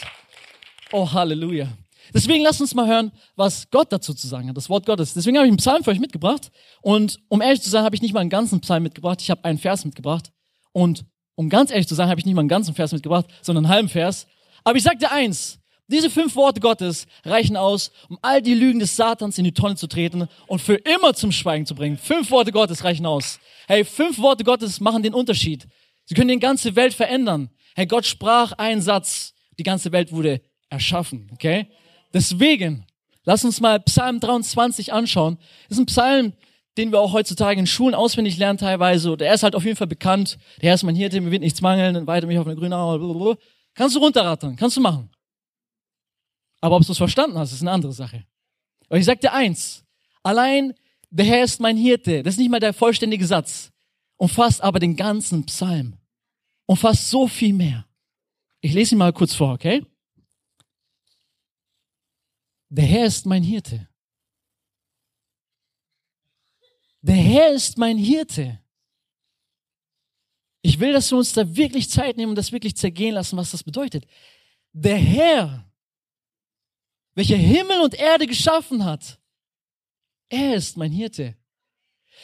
[0.90, 1.68] Oh, Halleluja.
[2.14, 5.12] Deswegen lasst uns mal hören, was Gott dazu zu sagen hat, das Wort Gottes.
[5.12, 6.50] Deswegen habe ich einen Psalm für euch mitgebracht.
[6.80, 9.20] Und um ehrlich zu sein, habe ich nicht mal einen ganzen Psalm mitgebracht.
[9.20, 10.32] Ich habe einen Vers mitgebracht.
[10.72, 11.04] Und
[11.34, 13.74] um ganz ehrlich zu sein, habe ich nicht mal einen ganzen Vers mitgebracht, sondern einen
[13.74, 14.26] halben Vers.
[14.64, 18.78] Aber ich sag dir eins, diese fünf Worte Gottes reichen aus, um all die Lügen
[18.78, 21.98] des Satans in die Tonne zu treten und für immer zum Schweigen zu bringen.
[21.98, 23.40] Fünf Worte Gottes reichen aus.
[23.66, 25.66] Hey, fünf Worte Gottes machen den Unterschied.
[26.04, 27.50] Sie können die ganze Welt verändern.
[27.74, 29.34] Hey, Gott sprach einen Satz.
[29.58, 31.28] Die ganze Welt wurde erschaffen.
[31.32, 31.66] Okay?
[32.14, 32.86] Deswegen,
[33.24, 35.38] lass uns mal Psalm 23 anschauen.
[35.68, 36.32] Das ist ein Psalm,
[36.78, 39.12] den wir auch heutzutage in Schulen auswendig lernen teilweise.
[39.12, 40.38] Und er ist halt auf jeden Fall bekannt.
[40.62, 43.36] Der Herr ist mein Hirte, mir wird nichts mangeln, weiter mich auf eine grüne Aue.
[43.74, 45.10] Kannst du runterrattern, kannst du machen.
[46.60, 48.24] Aber ob du es verstanden hast, ist eine andere Sache.
[48.88, 49.84] Aber ich sag dir eins.
[50.22, 50.74] Allein
[51.10, 52.22] der Herr ist mein Hirte.
[52.22, 53.70] Das ist nicht mal der vollständige Satz.
[54.16, 55.98] Umfasst aber den ganzen Psalm.
[56.66, 57.86] Umfasst so viel mehr.
[58.60, 59.84] Ich lese ihn mal kurz vor, okay?
[62.68, 63.88] Der Herr ist mein Hirte.
[67.00, 68.60] Der Herr ist mein Hirte.
[70.62, 73.50] Ich will, dass wir uns da wirklich Zeit nehmen und das wirklich zergehen lassen, was
[73.50, 74.06] das bedeutet.
[74.72, 75.72] Der Herr
[77.14, 79.18] welcher Himmel und Erde geschaffen hat.
[80.28, 81.36] Er ist mein Hirte.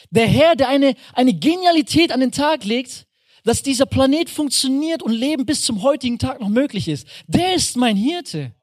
[0.09, 3.05] Der Herr, der eine, eine Genialität an den Tag legt,
[3.43, 7.07] dass dieser Planet funktioniert und Leben bis zum heutigen Tag noch möglich ist.
[7.27, 8.53] Der ist mein Hirte.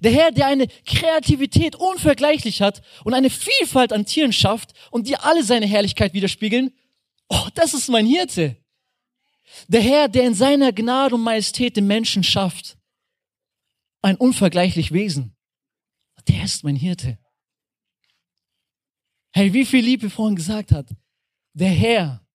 [0.00, 5.16] Der Herr, der eine Kreativität unvergleichlich hat und eine Vielfalt an Tieren schafft und die
[5.16, 6.72] alle seine Herrlichkeit widerspiegeln.
[7.28, 8.56] Oh, das ist mein Hirte.
[9.68, 12.76] Der Herr, der in seiner Gnade und Majestät den Menschen schafft
[14.02, 15.36] ein unvergleichlich Wesen.
[16.28, 17.18] Der ist mein Hirte.
[19.32, 20.88] Hey, wie viel Liebe vorhin gesagt hat.
[21.52, 22.26] Der Herr.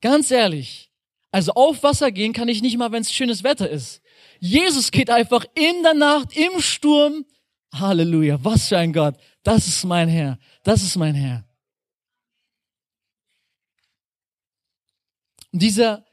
[0.00, 0.90] Ganz ehrlich.
[1.32, 4.00] Also auf Wasser gehen kann ich nicht mal, wenn es schönes Wetter ist.
[4.40, 7.24] Jesus geht einfach in der Nacht, im Sturm.
[7.72, 8.42] Halleluja.
[8.42, 9.16] Was für ein Gott.
[9.42, 10.38] Das ist mein Herr.
[10.64, 11.46] Das ist mein Herr.
[15.52, 16.04] Dieser,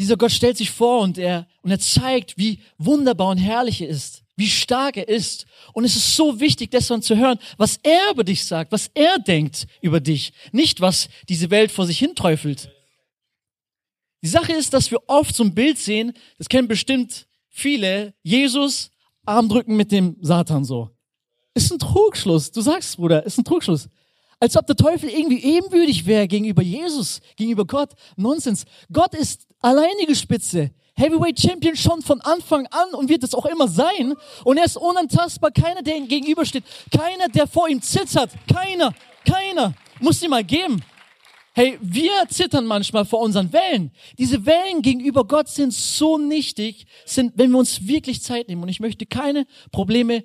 [0.00, 3.88] dieser Gott stellt sich vor und er, und er zeigt, wie wunderbar und herrlich er
[3.88, 5.44] ist, wie stark er ist.
[5.74, 9.18] Und es ist so wichtig, deshalb zu hören, was er über dich sagt, was er
[9.18, 12.70] denkt über dich, nicht was diese Welt vor sich hinträufelt.
[14.22, 18.92] Die Sache ist, dass wir oft so ein Bild sehen, das kennen bestimmt viele, Jesus,
[19.26, 20.88] Armdrücken mit dem Satan so.
[21.52, 22.50] Ist ein Trugschluss.
[22.50, 23.90] Du sagst, Bruder, ist ein Trugschluss.
[24.38, 27.92] Als ob der Teufel irgendwie ebenbürtig wäre gegenüber Jesus, gegenüber Gott.
[28.16, 28.64] Nonsens.
[28.90, 30.70] Gott ist alleinige Spitze.
[30.94, 34.14] Heavyweight Champion schon von Anfang an und wird es auch immer sein.
[34.44, 35.50] Und er ist unantastbar.
[35.50, 36.64] Keiner, der ihm gegenübersteht.
[36.90, 38.32] Keiner, der vor ihm zittert.
[38.52, 38.92] Keiner.
[39.24, 39.74] Keiner.
[40.00, 40.82] Muss ihm mal geben.
[41.52, 43.90] Hey, wir zittern manchmal vor unseren Wellen.
[44.18, 48.62] Diese Wellen gegenüber Gott sind so nichtig, sind, wenn wir uns wirklich Zeit nehmen.
[48.62, 50.22] Und ich möchte keine Probleme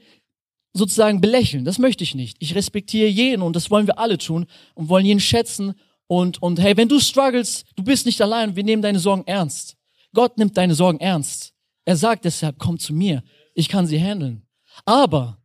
[0.73, 1.65] sozusagen belächeln.
[1.65, 2.37] Das möchte ich nicht.
[2.39, 4.45] Ich respektiere jeden und das wollen wir alle tun
[4.75, 5.73] und wollen jeden schätzen.
[6.07, 9.75] Und, und hey, wenn du struggles, du bist nicht allein, wir nehmen deine Sorgen ernst.
[10.13, 11.53] Gott nimmt deine Sorgen ernst.
[11.83, 13.23] Er sagt deshalb, komm zu mir.
[13.53, 14.45] Ich kann sie handeln.
[14.85, 15.41] Aber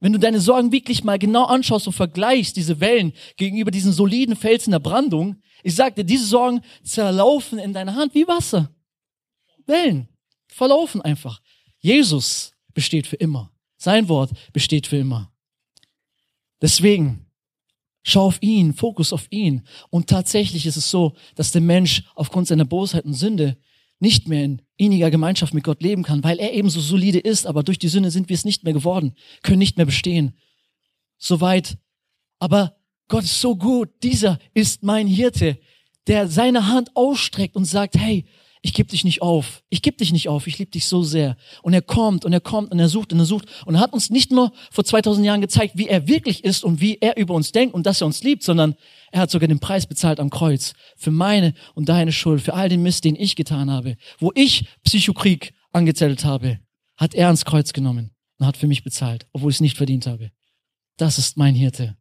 [0.00, 4.36] wenn du deine Sorgen wirklich mal genau anschaust und vergleichst, diese Wellen gegenüber diesen soliden
[4.36, 8.70] Felsen der Brandung, ich sag dir, diese Sorgen zerlaufen in deiner Hand wie Wasser.
[9.66, 10.08] Wellen
[10.46, 11.40] verlaufen einfach.
[11.78, 13.50] Jesus besteht für immer.
[13.76, 15.32] Sein Wort besteht für immer.
[16.60, 17.23] Deswegen,
[18.04, 19.62] schau auf ihn, Fokus auf ihn.
[19.90, 23.56] Und tatsächlich ist es so, dass der Mensch aufgrund seiner Bosheit und Sünde
[23.98, 27.46] nicht mehr in inniger Gemeinschaft mit Gott leben kann, weil er eben so solide ist,
[27.46, 30.34] aber durch die Sünde sind wir es nicht mehr geworden, können nicht mehr bestehen.
[31.16, 31.78] Soweit.
[32.38, 32.76] Aber
[33.08, 33.90] Gott ist so gut.
[34.02, 35.58] Dieser ist mein Hirte,
[36.06, 38.26] der seine Hand ausstreckt und sagt, hey,
[38.64, 39.62] ich gebe dich nicht auf.
[39.68, 40.46] Ich gebe dich nicht auf.
[40.46, 41.36] Ich liebe dich so sehr.
[41.60, 43.92] Und er kommt und er kommt und er sucht und er sucht und er hat
[43.92, 47.34] uns nicht nur vor 2000 Jahren gezeigt, wie er wirklich ist und wie er über
[47.34, 48.74] uns denkt und dass er uns liebt, sondern
[49.12, 52.70] er hat sogar den Preis bezahlt am Kreuz für meine und deine Schuld, für all
[52.70, 56.58] den Mist, den ich getan habe, wo ich Psychokrieg angezettelt habe,
[56.96, 60.06] hat er ans Kreuz genommen und hat für mich bezahlt, obwohl ich es nicht verdient
[60.06, 60.30] habe.
[60.96, 61.98] Das ist mein Hirte.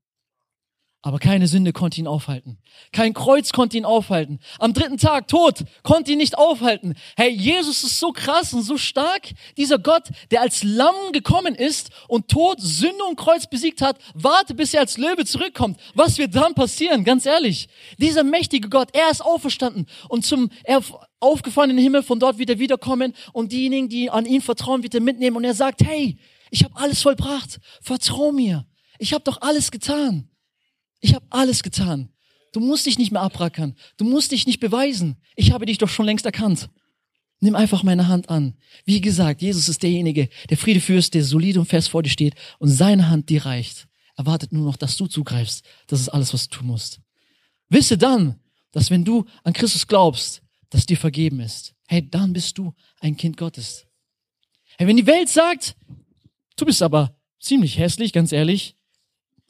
[1.05, 2.57] Aber keine Sünde konnte ihn aufhalten.
[2.93, 4.39] Kein Kreuz konnte ihn aufhalten.
[4.57, 6.95] Am dritten Tag, Tod, konnte ihn nicht aufhalten.
[7.17, 9.33] Hey, Jesus ist so krass und so stark.
[9.57, 14.53] Dieser Gott, der als Lamm gekommen ist und Tod, Sünde und Kreuz besiegt hat, warte,
[14.53, 15.77] bis er als Löwe zurückkommt.
[15.93, 17.03] Was wird dann passieren?
[17.03, 17.67] Ganz ehrlich.
[17.97, 20.81] Dieser mächtige Gott, er ist auferstanden und zum er
[21.67, 25.35] den Himmel, von dort wieder wiederkommen und diejenigen, die an ihn vertrauen, wird er mitnehmen
[25.35, 26.17] und er sagt, hey,
[26.49, 27.59] ich habe alles vollbracht.
[27.81, 28.65] Vertrau mir.
[28.99, 30.29] Ich habe doch alles getan.
[31.03, 32.07] Ich habe alles getan.
[32.53, 33.75] Du musst dich nicht mehr abrackern.
[33.97, 35.17] Du musst dich nicht beweisen.
[35.35, 36.69] Ich habe dich doch schon längst erkannt.
[37.41, 38.55] Nimm einfach meine Hand an.
[38.85, 42.69] Wie gesagt, Jesus ist derjenige, der Friedefürst, der solid und fest vor dir steht und
[42.69, 43.89] seine Hand dir reicht.
[44.15, 45.65] Er wartet nur noch, dass du zugreifst.
[45.87, 47.01] Das ist alles, was du tun musst.
[47.67, 48.39] Wisse dann,
[48.71, 51.75] dass wenn du an Christus glaubst, dass dir vergeben ist.
[51.85, 53.85] Hey, dann bist du ein Kind Gottes.
[54.77, 55.75] Hey, wenn die Welt sagt,
[56.55, 58.77] du bist aber ziemlich hässlich, ganz ehrlich,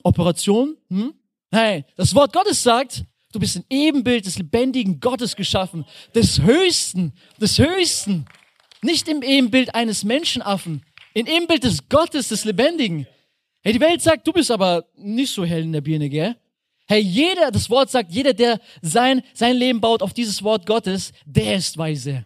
[0.01, 1.13] Operation, hm?
[1.53, 5.85] Hey, das Wort Gottes sagt, du bist ein Ebenbild des lebendigen Gottes geschaffen,
[6.15, 8.25] des Höchsten, des Höchsten.
[8.81, 13.05] Nicht im Ebenbild eines Menschenaffen, im Ebenbild des Gottes, des Lebendigen.
[13.61, 16.35] Hey, die Welt sagt, du bist aber nicht so hell in der Birne, gell?
[16.87, 21.13] Hey, jeder, das Wort sagt, jeder, der sein, sein Leben baut auf dieses Wort Gottes,
[21.23, 22.25] der ist weise.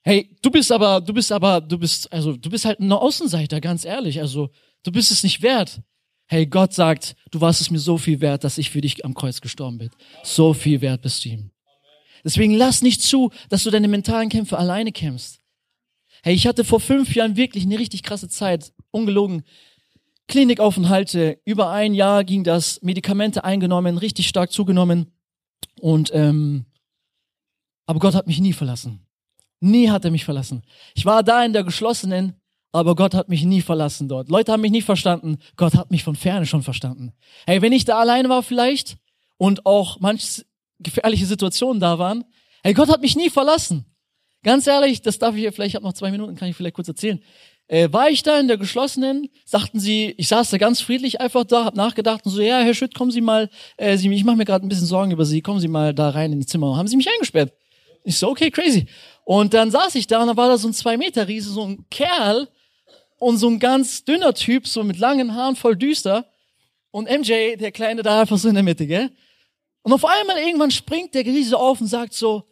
[0.00, 3.60] Hey, du bist aber, du bist aber, du bist, also, du bist halt ein Außenseiter,
[3.60, 4.20] ganz ehrlich.
[4.20, 4.48] Also,
[4.82, 5.82] du bist es nicht wert.
[6.28, 9.14] Hey, Gott sagt, du warst es mir so viel wert, dass ich für dich am
[9.14, 9.90] Kreuz gestorben bin.
[10.24, 11.50] So viel wert bist du ihm.
[12.24, 15.40] Deswegen lass nicht zu, dass du deine mentalen Kämpfe alleine kämpfst.
[16.24, 18.72] Hey, ich hatte vor fünf Jahren wirklich eine richtig krasse Zeit.
[18.90, 19.44] Ungelogen.
[20.26, 21.40] Klinikaufenthalte.
[21.44, 22.82] Über ein Jahr ging das.
[22.82, 25.12] Medikamente eingenommen, richtig stark zugenommen.
[25.80, 26.66] Und, ähm,
[27.86, 29.06] aber Gott hat mich nie verlassen.
[29.60, 30.62] Nie hat er mich verlassen.
[30.96, 32.34] Ich war da in der geschlossenen
[32.72, 34.28] aber Gott hat mich nie verlassen dort.
[34.28, 35.38] Leute haben mich nie verstanden.
[35.56, 37.12] Gott hat mich von ferne schon verstanden.
[37.46, 38.96] Hey, wenn ich da alleine war vielleicht
[39.38, 40.44] und auch manch
[40.78, 42.24] gefährliche Situationen da waren,
[42.62, 43.86] hey, Gott hat mich nie verlassen.
[44.42, 46.76] Ganz ehrlich, das darf ich hier vielleicht, ich habe noch zwei Minuten, kann ich vielleicht
[46.76, 47.20] kurz erzählen.
[47.68, 51.44] Äh, war ich da in der geschlossenen, sagten sie, ich saß da ganz friedlich einfach
[51.44, 54.36] da, hab nachgedacht und so, ja, Herr Schütt, kommen Sie mal, äh, sie, ich mache
[54.36, 56.76] mir gerade ein bisschen Sorgen über Sie, kommen Sie mal da rein ins Zimmer.
[56.76, 57.52] Haben Sie mich eingesperrt?
[58.04, 58.86] Ich so, okay, crazy.
[59.24, 61.64] Und dann saß ich da und da war da so ein zwei Meter Riese, so
[61.64, 62.48] ein Kerl,
[63.18, 66.30] und so ein ganz dünner Typ, so mit langen Haaren, voll düster.
[66.90, 69.10] Und MJ, der Kleine, da einfach so in der Mitte, gell?
[69.82, 72.48] Und auf einmal irgendwann springt der Riese auf und sagt so,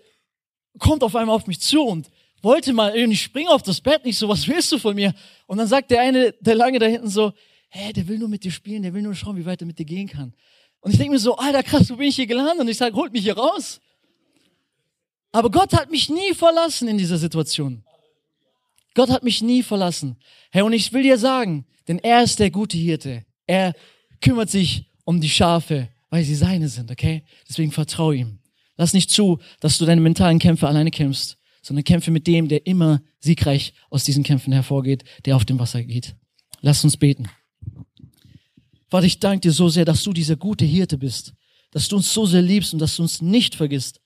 [0.78, 2.08] kommt auf einmal auf mich zu und
[2.42, 5.14] wollte mal irgendwie springen auf das Bett, nicht so, was willst du von mir?
[5.46, 7.32] Und dann sagt der eine, der lange da hinten so,
[7.70, 9.78] hä, der will nur mit dir spielen, der will nur schauen, wie weit er mit
[9.78, 10.34] dir gehen kann.
[10.80, 12.60] Und ich denke mir so, alter krass, wo bin ich hier gelandet?
[12.60, 13.80] Und ich sage, holt mich hier raus.
[15.32, 17.83] Aber Gott hat mich nie verlassen in dieser Situation.
[18.94, 20.16] Gott hat mich nie verlassen.
[20.50, 23.24] Herr, und ich will dir sagen, denn er ist der gute Hirte.
[23.46, 23.74] Er
[24.20, 27.24] kümmert sich um die Schafe, weil sie seine sind, okay?
[27.48, 28.38] Deswegen vertraue ihm.
[28.76, 32.66] Lass nicht zu, dass du deine mentalen Kämpfe alleine kämpfst, sondern kämpfe mit dem, der
[32.66, 36.14] immer siegreich aus diesen Kämpfen hervorgeht, der auf dem Wasser geht.
[36.60, 37.28] Lass uns beten.
[38.88, 41.34] Vater, ich danke dir so sehr, dass du dieser gute Hirte bist,
[41.70, 44.00] dass du uns so sehr liebst und dass du uns nicht vergisst.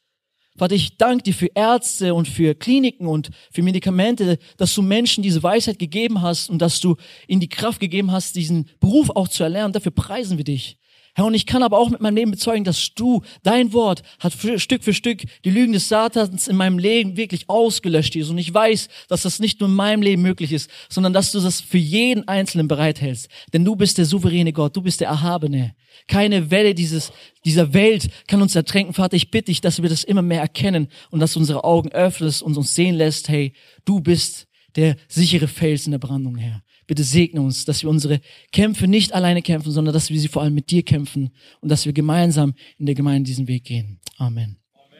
[0.59, 5.23] Vater, ich danke dir für Ärzte und für Kliniken und für Medikamente, dass du Menschen
[5.23, 6.97] diese Weisheit gegeben hast und dass du
[7.29, 9.73] ihnen die Kraft gegeben hast, diesen Beruf auch zu erlernen.
[9.73, 10.79] Dafür preisen wir dich.
[11.19, 14.33] Herr, und ich kann aber auch mit meinem Leben bezeugen, dass du, dein Wort, hat
[14.33, 18.31] für, Stück für Stück die Lügen des Satans in meinem Leben wirklich ausgelöscht, Jesus.
[18.31, 21.41] Und ich weiß, dass das nicht nur in meinem Leben möglich ist, sondern dass du
[21.41, 23.27] das für jeden Einzelnen bereithältst.
[23.53, 25.75] Denn du bist der souveräne Gott, du bist der Erhabene.
[26.07, 27.11] Keine Welle dieses,
[27.45, 28.95] dieser Welt kann uns ertränken.
[28.95, 31.89] Vater, ich bitte dich, dass wir das immer mehr erkennen und dass du unsere Augen
[31.89, 33.55] öffnest und uns sehen lässt, hey,
[33.85, 36.63] du bist der sichere Fels in der Brandung, Herr.
[36.89, 38.21] Bitte segne uns, dass wir unsere
[38.51, 41.85] Kämpfe nicht alleine kämpfen, sondern dass wir sie vor allem mit dir kämpfen und dass
[41.85, 44.01] wir gemeinsam in der Gemeinde diesen Weg gehen.
[44.17, 44.57] Amen.
[44.73, 44.99] Amen.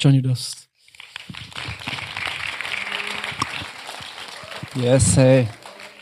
[0.00, 0.68] Johnny Dust.
[4.76, 5.48] Yes, hey.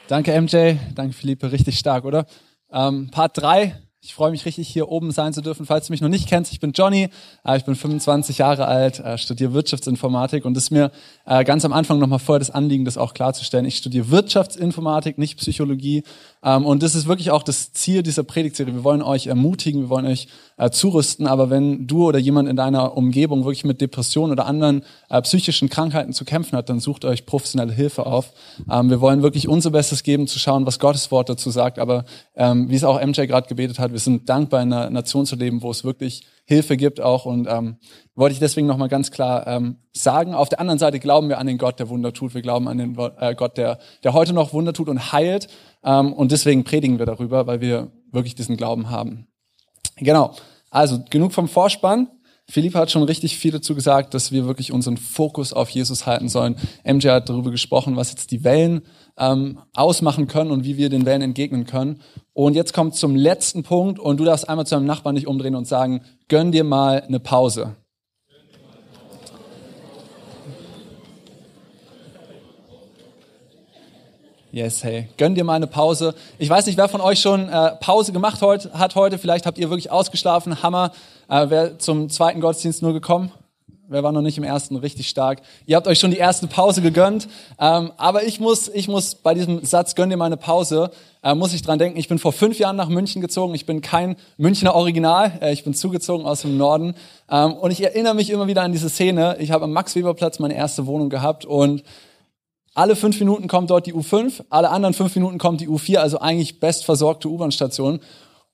[0.06, 2.26] Danke MJ, danke Philippe, richtig stark, oder?
[2.70, 5.66] Ähm, Part 3 ich freue mich richtig, hier oben sein zu dürfen.
[5.66, 7.10] Falls du mich noch nicht kennst, ich bin Johnny,
[7.44, 10.90] äh, ich bin 25 Jahre alt, äh, studiere Wirtschaftsinformatik und es ist mir
[11.26, 13.66] äh, ganz am Anfang nochmal voll das Anliegen, das auch klarzustellen.
[13.66, 16.02] Ich studiere Wirtschaftsinformatik, nicht Psychologie.
[16.42, 18.74] Ähm, und das ist wirklich auch das Ziel dieser Predigtserie.
[18.74, 21.26] Wir wollen euch ermutigen, wir wollen euch äh, zurüsten.
[21.26, 25.68] Aber wenn du oder jemand in deiner Umgebung wirklich mit Depressionen oder anderen äh, psychischen
[25.68, 28.32] Krankheiten zu kämpfen hat, dann sucht euch professionelle Hilfe auf.
[28.70, 31.78] Ähm, wir wollen wirklich unser Bestes geben, zu schauen, was Gottes Wort dazu sagt.
[31.78, 32.04] Aber
[32.36, 35.36] ähm, wie es auch MJ gerade gebetet hat, wir sind dankbar, in einer Nation zu
[35.36, 37.26] leben, wo es wirklich Hilfe gibt auch.
[37.26, 37.76] Und ähm,
[38.16, 40.34] wollte ich deswegen nochmal ganz klar ähm, sagen.
[40.34, 42.34] Auf der anderen Seite glauben wir an den Gott, der Wunder tut.
[42.34, 45.48] Wir glauben an den äh, Gott, der, der heute noch Wunder tut und heilt.
[45.84, 49.26] Ähm, und deswegen predigen wir darüber, weil wir wirklich diesen Glauben haben.
[49.96, 50.34] Genau.
[50.70, 52.08] Also genug vom Vorspann.
[52.48, 56.28] Philipp hat schon richtig viel dazu gesagt, dass wir wirklich unseren Fokus auf Jesus halten
[56.28, 56.56] sollen.
[56.84, 58.82] MJ hat darüber gesprochen, was jetzt die Wellen
[59.16, 62.00] ähm, ausmachen können und wie wir den Wellen entgegnen können.
[62.32, 65.54] Und jetzt kommt zum letzten Punkt und du darfst einmal zu deinem Nachbarn dich umdrehen
[65.54, 67.76] und sagen, gönn dir mal eine Pause.
[74.52, 75.06] Yes, hey.
[75.16, 76.12] Gönn dir mal eine Pause.
[76.36, 79.16] Ich weiß nicht, wer von euch schon äh, Pause gemacht heut, hat heute.
[79.16, 80.60] Vielleicht habt ihr wirklich ausgeschlafen.
[80.60, 80.90] Hammer.
[81.28, 83.30] Äh, wer zum zweiten Gottesdienst nur gekommen?
[83.86, 84.74] Wer war noch nicht im ersten?
[84.74, 85.42] Richtig stark.
[85.66, 87.28] Ihr habt euch schon die erste Pause gegönnt.
[87.60, 90.90] Ähm, aber ich muss, ich muss bei diesem Satz, gönn dir mal eine Pause,
[91.22, 91.96] äh, muss ich dran denken.
[91.96, 93.54] Ich bin vor fünf Jahren nach München gezogen.
[93.54, 95.38] Ich bin kein Münchner Original.
[95.40, 96.94] Äh, ich bin zugezogen aus dem Norden.
[97.30, 99.36] Ähm, und ich erinnere mich immer wieder an diese Szene.
[99.38, 101.84] Ich habe am Max-Weber-Platz meine erste Wohnung gehabt und
[102.74, 106.20] alle fünf Minuten kommt dort die U5, alle anderen fünf Minuten kommt die U4, also
[106.20, 108.00] eigentlich bestversorgte U-Bahn-Station.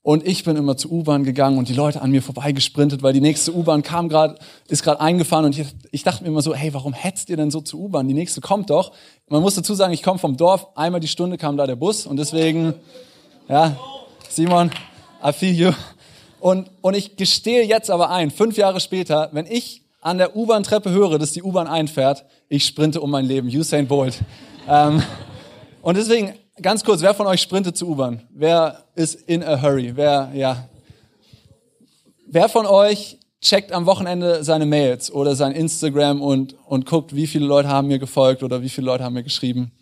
[0.02, 3.20] Und ich bin immer zur U-Bahn gegangen und die Leute an mir vorbeigesprintet, weil die
[3.20, 6.72] nächste U-Bahn kam gerade, ist gerade eingefahren und ich, ich, dachte mir immer so, hey,
[6.72, 8.06] warum hetzt ihr denn so zur U-Bahn?
[8.06, 8.92] Die nächste kommt doch.
[9.28, 12.06] Man muss dazu sagen, ich komme vom Dorf, einmal die Stunde kam da der Bus
[12.06, 12.74] und deswegen,
[13.48, 13.76] ja,
[14.28, 14.70] Simon,
[15.24, 15.72] I feel you.
[16.38, 20.90] Und, und ich gestehe jetzt aber ein, fünf Jahre später, wenn ich an der U-Bahn-Treppe
[20.90, 23.48] höre, dass die U-Bahn einfährt, ich sprinte um mein Leben.
[23.48, 24.20] Usain Bolt.
[24.68, 25.02] ähm,
[25.82, 28.22] und deswegen, ganz kurz, wer von euch sprintet zur U-Bahn?
[28.30, 29.96] Wer ist in a hurry?
[29.96, 30.68] Wer, ja.
[32.28, 37.26] Wer von euch checkt am Wochenende seine Mails oder sein Instagram und, und guckt, wie
[37.26, 39.72] viele Leute haben mir gefolgt oder wie viele Leute haben mir geschrieben?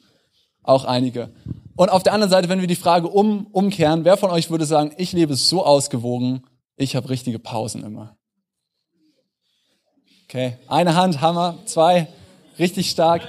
[0.63, 1.35] Auch einige.
[1.77, 4.65] Und auf der anderen Seite, wenn wir die Frage um, umkehren, wer von euch würde
[4.65, 6.45] sagen, ich lebe so ausgewogen,
[6.77, 8.17] ich habe richtige Pausen immer?
[10.35, 12.09] Okay, eine Hand, Hammer, zwei,
[12.59, 13.23] richtig stark,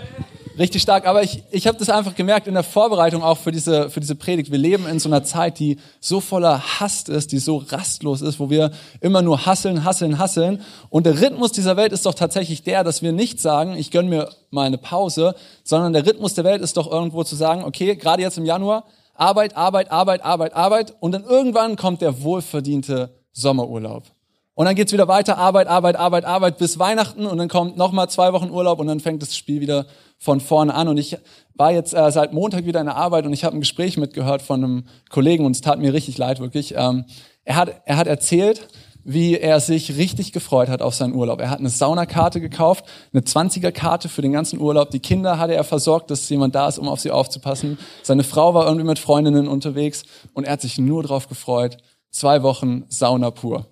[0.58, 1.06] richtig stark.
[1.06, 4.16] Aber ich, ich habe das einfach gemerkt in der Vorbereitung auch für diese, für diese
[4.16, 4.52] Predigt.
[4.52, 8.40] Wir leben in so einer Zeit, die so voller Hass ist, die so rastlos ist,
[8.40, 10.64] wo wir immer nur hasseln, hasseln, hasseln.
[10.90, 14.10] Und der Rhythmus dieser Welt ist doch tatsächlich der, dass wir nicht sagen, ich gönn
[14.10, 17.96] mir mal eine Pause, sondern der Rhythmus der Welt ist doch irgendwo zu sagen, okay,
[17.98, 20.96] gerade jetzt im Januar, Arbeit, Arbeit, Arbeit, Arbeit, Arbeit.
[21.02, 24.15] Und dann irgendwann kommt der wohlverdiente Sommerurlaub.
[24.56, 28.10] Und dann geht's wieder weiter, Arbeit, Arbeit, Arbeit, Arbeit bis Weihnachten und dann kommt nochmal
[28.10, 29.86] zwei Wochen Urlaub und dann fängt das Spiel wieder
[30.18, 30.88] von vorne an.
[30.88, 31.18] Und ich
[31.56, 34.42] war jetzt äh, seit Montag wieder in der Arbeit und ich habe ein Gespräch mitgehört
[34.42, 36.74] von einem Kollegen und es tat mir richtig leid, wirklich.
[36.78, 37.04] Ähm,
[37.44, 38.70] er, hat, er hat erzählt,
[39.04, 41.42] wie er sich richtig gefreut hat auf seinen Urlaub.
[41.42, 44.90] Er hat eine Saunakarte gekauft, eine 20er-Karte für den ganzen Urlaub.
[44.90, 47.78] Die Kinder hatte er versorgt, dass jemand da ist, um auf sie aufzupassen.
[48.04, 51.78] Seine Frau war irgendwie mit Freundinnen unterwegs und er hat sich nur drauf gefreut.
[52.10, 53.68] Zwei Wochen Sauna pur.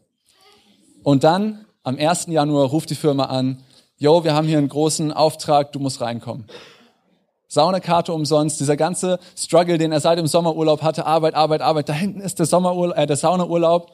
[1.04, 2.28] Und dann am 1.
[2.28, 3.62] Januar ruft die Firma an,
[3.98, 6.46] yo, wir haben hier einen großen Auftrag, du musst reinkommen.
[7.48, 11.94] Saunakarte umsonst, dieser ganze Struggle, den er seit dem Sommerurlaub hatte, Arbeit, Arbeit, Arbeit, da
[11.94, 13.92] hinten ist der Sommerurlaub, äh, der Saunaurlaub,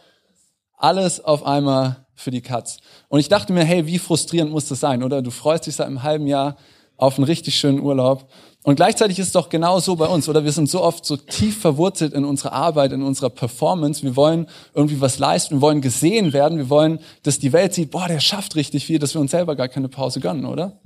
[0.78, 2.78] alles auf einmal für die Katz.
[3.10, 5.22] Und ich dachte mir, hey, wie frustrierend muss das sein, oder?
[5.22, 6.56] Du freust dich seit einem halben Jahr
[6.95, 8.30] auf einen richtig schönen Urlaub
[8.63, 10.43] und gleichzeitig ist es doch genau so bei uns, oder?
[10.43, 14.04] Wir sind so oft so tief verwurzelt in unserer Arbeit, in unserer Performance.
[14.04, 17.91] Wir wollen irgendwie was leisten, wir wollen gesehen werden, wir wollen, dass die Welt sieht,
[17.91, 20.82] boah, der schafft richtig viel, dass wir uns selber gar keine Pause gönnen, oder?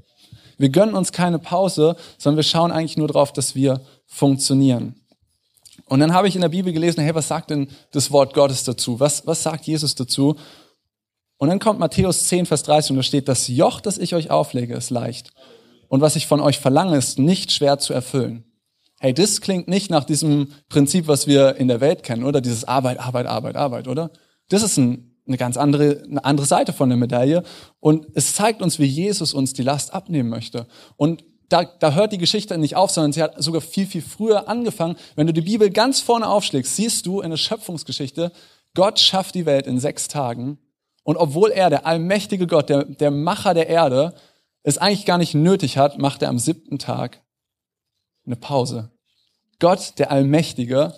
[0.60, 4.96] Wir gönnen uns keine Pause, sondern wir schauen eigentlich nur darauf, dass wir funktionieren.
[5.86, 8.64] Und dann habe ich in der Bibel gelesen, hey, was sagt denn das Wort Gottes
[8.64, 9.00] dazu?
[9.00, 10.36] Was, was sagt Jesus dazu?
[11.38, 14.30] Und dann kommt Matthäus 10, Vers 30 und da steht, das Joch, das ich euch
[14.30, 15.34] auflege, ist leicht
[15.94, 18.46] und was ich von euch verlange, ist nicht schwer zu erfüllen.
[19.00, 22.42] Hey, das klingt nicht nach diesem Prinzip, was wir in der Welt kennen, oder?
[22.42, 24.10] Dieses Arbeit, Arbeit, Arbeit, Arbeit, oder?
[24.50, 27.44] Das ist ein, eine ganz andere, eine andere Seite von der Medaille.
[27.80, 30.66] Und es zeigt uns, wie Jesus uns die Last abnehmen möchte.
[30.98, 34.50] Und da, da hört die Geschichte nicht auf, sondern sie hat sogar viel, viel früher
[34.50, 34.96] angefangen.
[35.16, 38.32] Wenn du die Bibel ganz vorne aufschlägst, siehst du in der Schöpfungsgeschichte,
[38.74, 40.58] Gott schafft die Welt in sechs Tagen.
[41.04, 44.16] Und obwohl er, der allmächtige Gott, der, der Macher der Erde,
[44.64, 47.22] es eigentlich gar nicht nötig hat, macht er am siebten Tag
[48.26, 48.92] eine Pause.
[49.60, 50.94] Gott, der Allmächtige,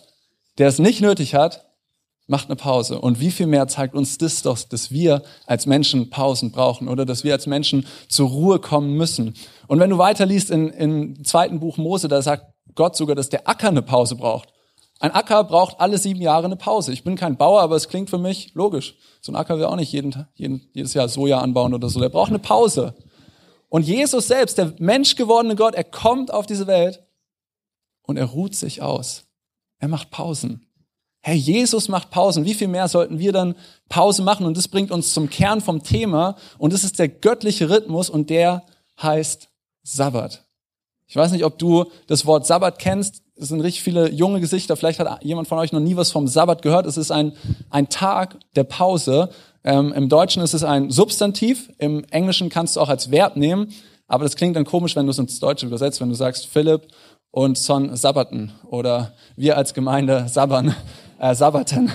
[0.57, 1.65] der es nicht nötig hat,
[2.27, 2.99] macht eine Pause.
[2.99, 7.05] Und wie viel mehr zeigt uns das doch, dass wir als Menschen Pausen brauchen oder
[7.05, 9.35] dass wir als Menschen zur Ruhe kommen müssen.
[9.67, 13.47] Und wenn du weiterliest in, im zweiten Buch Mose, da sagt Gott sogar, dass der
[13.47, 14.49] Acker eine Pause braucht.
[14.99, 16.93] Ein Acker braucht alle sieben Jahre eine Pause.
[16.93, 18.95] Ich bin kein Bauer, aber es klingt für mich logisch.
[19.21, 21.99] So ein Acker will auch nicht jeden, jeden, jedes Jahr Soja anbauen oder so.
[21.99, 22.95] Der braucht eine Pause.
[23.75, 27.03] Und Jesus selbst, der menschgewordene Gott, er kommt auf diese Welt
[28.03, 29.25] und er ruht sich aus.
[29.79, 30.65] Er macht Pausen.
[31.19, 32.45] Hey, Jesus macht Pausen.
[32.45, 33.53] Wie viel mehr sollten wir dann
[33.89, 34.45] Pause machen?
[34.45, 36.37] Und das bringt uns zum Kern vom Thema.
[36.57, 38.63] Und das ist der göttliche Rhythmus und der
[39.01, 39.49] heißt
[39.83, 40.45] Sabbat.
[41.05, 43.23] Ich weiß nicht, ob du das Wort Sabbat kennst.
[43.35, 44.77] Es sind richtig viele junge Gesichter.
[44.77, 46.85] Vielleicht hat jemand von euch noch nie was vom Sabbat gehört.
[46.85, 47.33] Es ist ein,
[47.71, 49.31] ein Tag der Pause.
[49.65, 51.71] Ähm, Im Deutschen ist es ein Substantiv.
[51.79, 53.73] Im Englischen kannst du auch als Verb nehmen.
[54.07, 56.87] Aber das klingt dann komisch, wenn du es ins Deutsche übersetzt, wenn du sagst Philipp
[57.31, 60.75] und Son sabbaten oder wir als Gemeinde sabbern,
[61.19, 61.91] äh, sabbaten.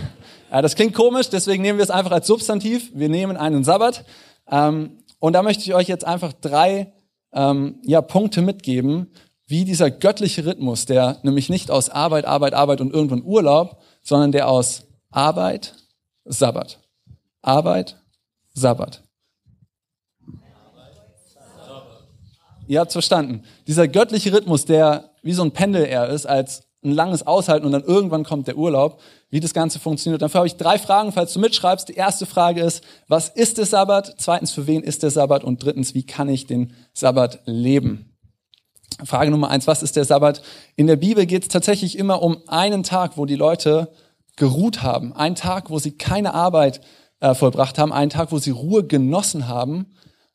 [0.50, 2.90] Äh, das klingt komisch, deswegen nehmen wir es einfach als Substantiv.
[2.92, 4.04] Wir nehmen einen Sabbat.
[4.50, 6.92] Ähm, und da möchte ich euch jetzt einfach drei
[7.32, 9.12] ähm, ja, Punkte mitgeben,
[9.46, 14.32] wie dieser göttliche Rhythmus, der nämlich nicht aus Arbeit, Arbeit, Arbeit und irgendwann Urlaub, sondern
[14.32, 15.74] der aus Arbeit,
[16.24, 16.80] Sabbat.
[17.42, 18.00] Arbeit,
[18.54, 19.02] Sabbat.
[22.66, 23.42] Ihr habt's verstanden.
[23.66, 27.72] Dieser göttliche Rhythmus, der wie so ein Pendel er ist, als ein langes Aushalten und
[27.72, 30.22] dann irgendwann kommt der Urlaub, wie das Ganze funktioniert.
[30.22, 31.88] Dafür habe ich drei Fragen, falls du mitschreibst.
[31.88, 34.14] Die erste Frage ist, was ist der Sabbat?
[34.18, 35.44] Zweitens, für wen ist der Sabbat?
[35.44, 38.16] Und drittens, wie kann ich den Sabbat leben?
[39.04, 40.42] Frage Nummer eins, was ist der Sabbat?
[40.76, 43.92] In der Bibel geht es tatsächlich immer um einen Tag, wo die Leute
[44.36, 45.12] geruht haben.
[45.12, 46.80] Ein Tag, wo sie keine Arbeit
[47.20, 47.92] äh, vollbracht haben.
[47.92, 49.86] Einen Tag, wo sie Ruhe genossen haben.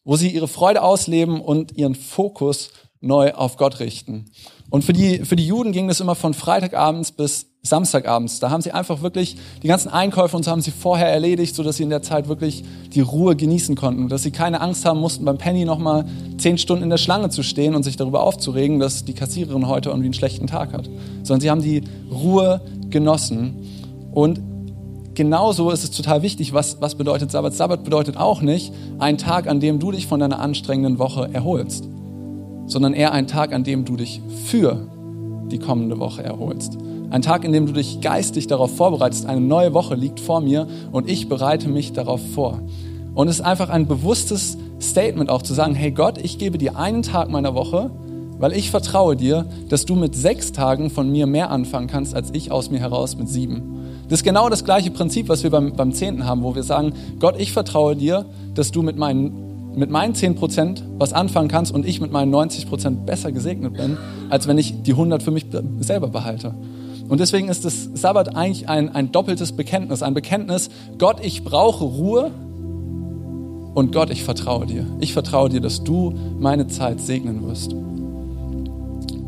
[0.04, 2.70] Wo sie ihre Freude ausleben und ihren Fokus
[3.02, 4.26] neu auf Gott richten.
[4.70, 8.40] Und für die, für die Juden ging das immer von Freitagabends bis Samstagabends.
[8.40, 11.78] Da haben sie einfach wirklich die ganzen Einkäufe und so haben sie vorher erledigt, sodass
[11.78, 12.64] sie in der Zeit wirklich
[12.94, 14.08] die Ruhe genießen konnten.
[14.08, 16.06] Dass sie keine Angst haben mussten, beim Penny nochmal
[16.38, 19.90] zehn Stunden in der Schlange zu stehen und sich darüber aufzuregen, dass die Kassiererin heute
[19.90, 20.90] irgendwie einen schlechten Tag hat.
[21.24, 23.56] Sondern sie haben die Ruhe genossen.
[24.12, 24.40] Und
[25.16, 27.54] genauso ist es total wichtig, was, was bedeutet Sabbat.
[27.54, 31.86] Sabbat bedeutet auch nicht ein Tag, an dem du dich von deiner anstrengenden Woche erholst
[32.68, 34.88] sondern eher ein Tag, an dem du dich für
[35.52, 36.78] die kommende Woche erholst.
[37.12, 39.28] Ein Tag, in dem du dich geistig darauf vorbereitest.
[39.28, 42.60] Eine neue Woche liegt vor mir und ich bereite mich darauf vor.
[43.14, 46.76] Und es ist einfach ein bewusstes Statement auch zu sagen, hey Gott, ich gebe dir
[46.78, 47.92] einen Tag meiner Woche,
[48.40, 52.32] weil ich vertraue dir, dass du mit sechs Tagen von mir mehr anfangen kannst, als
[52.34, 53.85] ich aus mir heraus mit sieben.
[54.10, 56.94] Das ist genau das gleiche Prinzip, was wir beim, beim Zehnten haben, wo wir sagen,
[57.20, 59.46] Gott, ich vertraue dir, dass du mit meinen
[59.76, 63.98] mit meinen 10% was anfangen kannst und ich mit meinen 90% besser gesegnet bin,
[64.30, 65.48] als wenn ich die 100 für mich
[65.82, 66.54] selber behalte.
[67.08, 70.02] Und deswegen ist das Sabbat eigentlich ein, ein doppeltes Bekenntnis.
[70.02, 72.32] Ein Bekenntnis, Gott, ich brauche Ruhe
[73.76, 74.88] und Gott, ich vertraue dir.
[75.00, 77.76] Ich vertraue dir, dass du meine Zeit segnen wirst.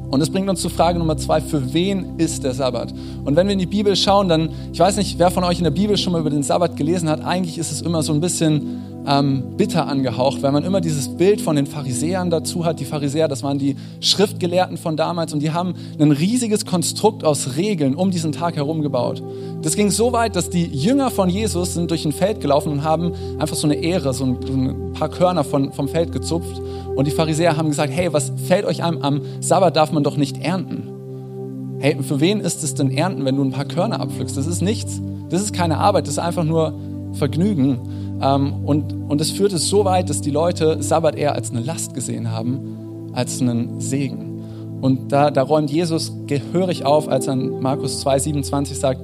[0.09, 2.93] Und das bringt uns zur Frage Nummer zwei, für wen ist der Sabbat?
[3.25, 5.65] Und wenn wir in die Bibel schauen, dann, ich weiß nicht, wer von euch in
[5.65, 8.21] der Bibel schon mal über den Sabbat gelesen hat, eigentlich ist es immer so ein
[8.21, 12.79] bisschen ähm, bitter angehaucht, weil man immer dieses Bild von den Pharisäern dazu hat.
[12.79, 17.55] Die Pharisäer, das waren die Schriftgelehrten von damals und die haben ein riesiges Konstrukt aus
[17.55, 19.23] Regeln um diesen Tag herum gebaut.
[19.61, 22.83] Das ging so weit, dass die Jünger von Jesus sind durch ein Feld gelaufen und
[22.83, 26.61] haben einfach so eine Ehre, so ein, so ein paar Körner von, vom Feld gezupft.
[26.97, 30.17] Und die Pharisäer haben gesagt, hey, was fällt euch einem am Sabbat darf man doch
[30.17, 31.77] nicht ernten.
[31.77, 34.35] Hey, für wen ist es denn ernten, wenn du ein paar Körner abpflückst?
[34.35, 34.99] Das ist nichts.
[35.29, 36.73] Das ist keine Arbeit, das ist einfach nur
[37.13, 38.17] Vergnügen.
[38.19, 41.93] Ähm, und, und es führte so weit, dass die Leute Sabbat eher als eine Last
[41.93, 44.79] gesehen haben, als einen Segen.
[44.81, 49.01] Und da, da räumt Jesus gehörig auf, als er in Markus 2,27 sagt,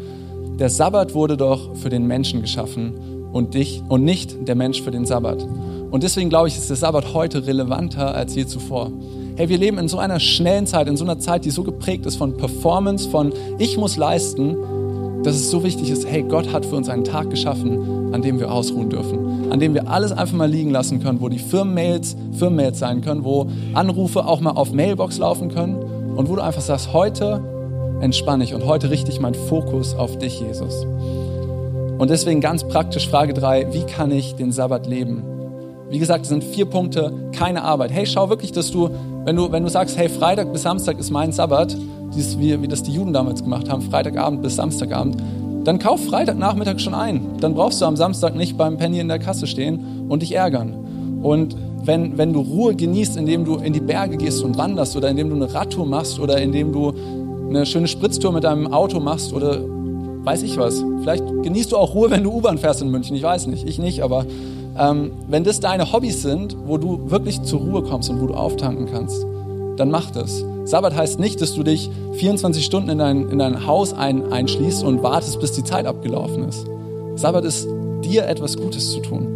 [0.59, 4.89] der Sabbat wurde doch für den Menschen geschaffen und, dich, und nicht der Mensch für
[4.89, 5.45] den Sabbat.
[5.93, 8.91] Und deswegen glaube ich, ist der Sabbat heute relevanter als je zuvor.
[9.35, 12.07] Hey, wir leben in so einer schnellen Zeit, in so einer Zeit, die so geprägt
[12.07, 14.57] ist von Performance, von ich muss leisten,
[15.21, 18.39] dass es so wichtig ist, hey, Gott hat für uns einen Tag geschaffen, an dem
[18.39, 22.15] wir ausruhen dürfen, an dem wir alles einfach mal liegen lassen können, wo die Firmenmails
[22.39, 26.61] Firmenmails sein können, wo Anrufe auch mal auf Mailbox laufen können und wo du einfach
[26.61, 27.39] sagst, heute
[28.01, 30.87] entspanne ich und heute richte ich meinen Fokus auf dich, Jesus.
[31.99, 35.32] Und deswegen ganz praktisch Frage 3, wie kann ich den Sabbat leben?
[35.93, 37.91] Wie gesagt, es sind vier Punkte, keine Arbeit.
[37.91, 38.89] Hey, schau wirklich, dass du,
[39.25, 41.77] wenn du, wenn du sagst, hey, Freitag bis Samstag ist mein Sabbat,
[42.15, 45.17] dieses, wie, wie das die Juden damals gemacht haben, Freitagabend bis Samstagabend,
[45.65, 47.37] dann kauf Freitagnachmittag schon ein.
[47.41, 51.19] Dann brauchst du am Samstag nicht beim Penny in der Kasse stehen und dich ärgern.
[51.21, 55.09] Und wenn, wenn du Ruhe genießt, indem du in die Berge gehst und wanderst oder
[55.09, 56.91] indem du eine Radtour machst oder indem du
[57.49, 59.59] eine schöne Spritztour mit deinem Auto machst oder
[60.23, 60.83] weiß ich was.
[61.01, 63.15] Vielleicht genießt du auch Ruhe, wenn du U-Bahn fährst in München.
[63.15, 64.25] Ich weiß nicht, ich nicht, aber
[64.77, 68.33] ähm, wenn das deine Hobbys sind, wo du wirklich zur Ruhe kommst und wo du
[68.33, 69.25] auftanken kannst,
[69.77, 70.43] dann mach das.
[70.65, 74.83] Sabbat heißt nicht, dass du dich 24 Stunden in dein, in dein Haus ein, einschließt
[74.83, 76.65] und wartest, bis die Zeit abgelaufen ist.
[77.15, 77.67] Sabbat ist,
[78.03, 79.27] dir etwas Gutes zu tun.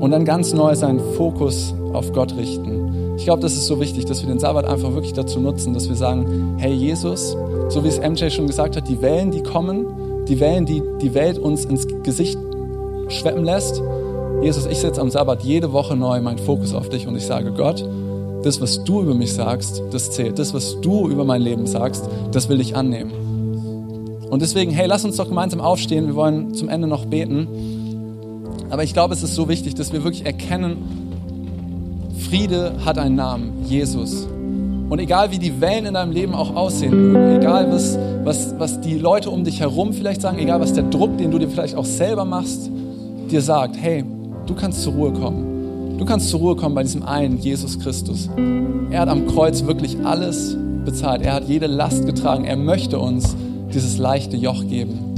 [0.00, 3.16] Und dann ganz neu seinen Fokus auf Gott richten.
[3.16, 5.88] Ich glaube, das ist so wichtig, dass wir den Sabbat einfach wirklich dazu nutzen, dass
[5.88, 7.36] wir sagen, hey Jesus,
[7.68, 9.86] so wie es MJ schon gesagt hat, die Wellen, die kommen,
[10.28, 12.38] die Wellen, die die Welt uns ins Gesicht
[13.08, 13.82] schweppen lässt.
[14.42, 17.52] Jesus, ich setze am Sabbat jede Woche neu meinen Fokus auf dich und ich sage,
[17.52, 17.84] Gott,
[18.42, 20.38] das, was du über mich sagst, das zählt.
[20.38, 23.10] Das, was du über mein Leben sagst, das will ich annehmen.
[24.30, 26.06] Und deswegen, hey, lass uns doch gemeinsam aufstehen.
[26.06, 27.48] Wir wollen zum Ende noch beten.
[28.70, 30.76] Aber ich glaube, es ist so wichtig, dass wir wirklich erkennen,
[32.28, 34.26] Friede hat einen Namen, Jesus.
[34.90, 38.80] Und egal wie die Wellen in deinem Leben auch aussehen mögen, egal was, was, was
[38.80, 41.74] die Leute um dich herum vielleicht sagen, egal was der Druck, den du dir vielleicht
[41.74, 42.70] auch selber machst,
[43.28, 44.04] dir sagt, hey,
[44.46, 45.96] du kannst zur Ruhe kommen.
[45.98, 48.28] Du kannst zur Ruhe kommen bei diesem einen, Jesus Christus.
[48.90, 51.22] Er hat am Kreuz wirklich alles bezahlt.
[51.22, 52.44] Er hat jede Last getragen.
[52.44, 53.36] Er möchte uns
[53.74, 55.08] dieses leichte Joch geben.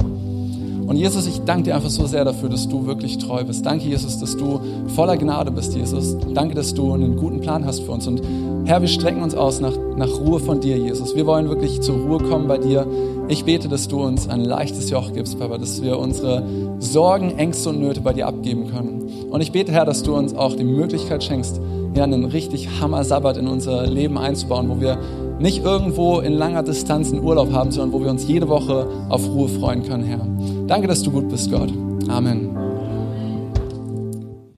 [0.87, 3.65] Und Jesus, ich danke dir einfach so sehr dafür, dass du wirklich treu bist.
[3.65, 6.17] Danke, Jesus, dass du voller Gnade bist, Jesus.
[6.33, 8.07] Danke, dass du einen guten Plan hast für uns.
[8.07, 8.21] Und
[8.65, 11.15] Herr, wir strecken uns aus nach, nach Ruhe von dir, Jesus.
[11.15, 12.85] Wir wollen wirklich zur Ruhe kommen bei dir.
[13.27, 16.43] Ich bete, dass du uns ein leichtes Joch gibst, Papa, dass wir unsere
[16.79, 19.29] Sorgen, Ängste und Nöte bei dir abgeben können.
[19.29, 21.59] Und ich bete, Herr, dass du uns auch die Möglichkeit schenkst,
[21.95, 24.97] ja, einen richtig Hammer-Sabbat in unser Leben einzubauen, wo wir
[25.39, 29.27] nicht irgendwo in langer Distanz einen Urlaub haben, sondern wo wir uns jede Woche auf
[29.27, 30.25] Ruhe freuen können, Herr.
[30.67, 31.73] Danke, dass du gut bist, Gott.
[32.07, 32.60] Amen.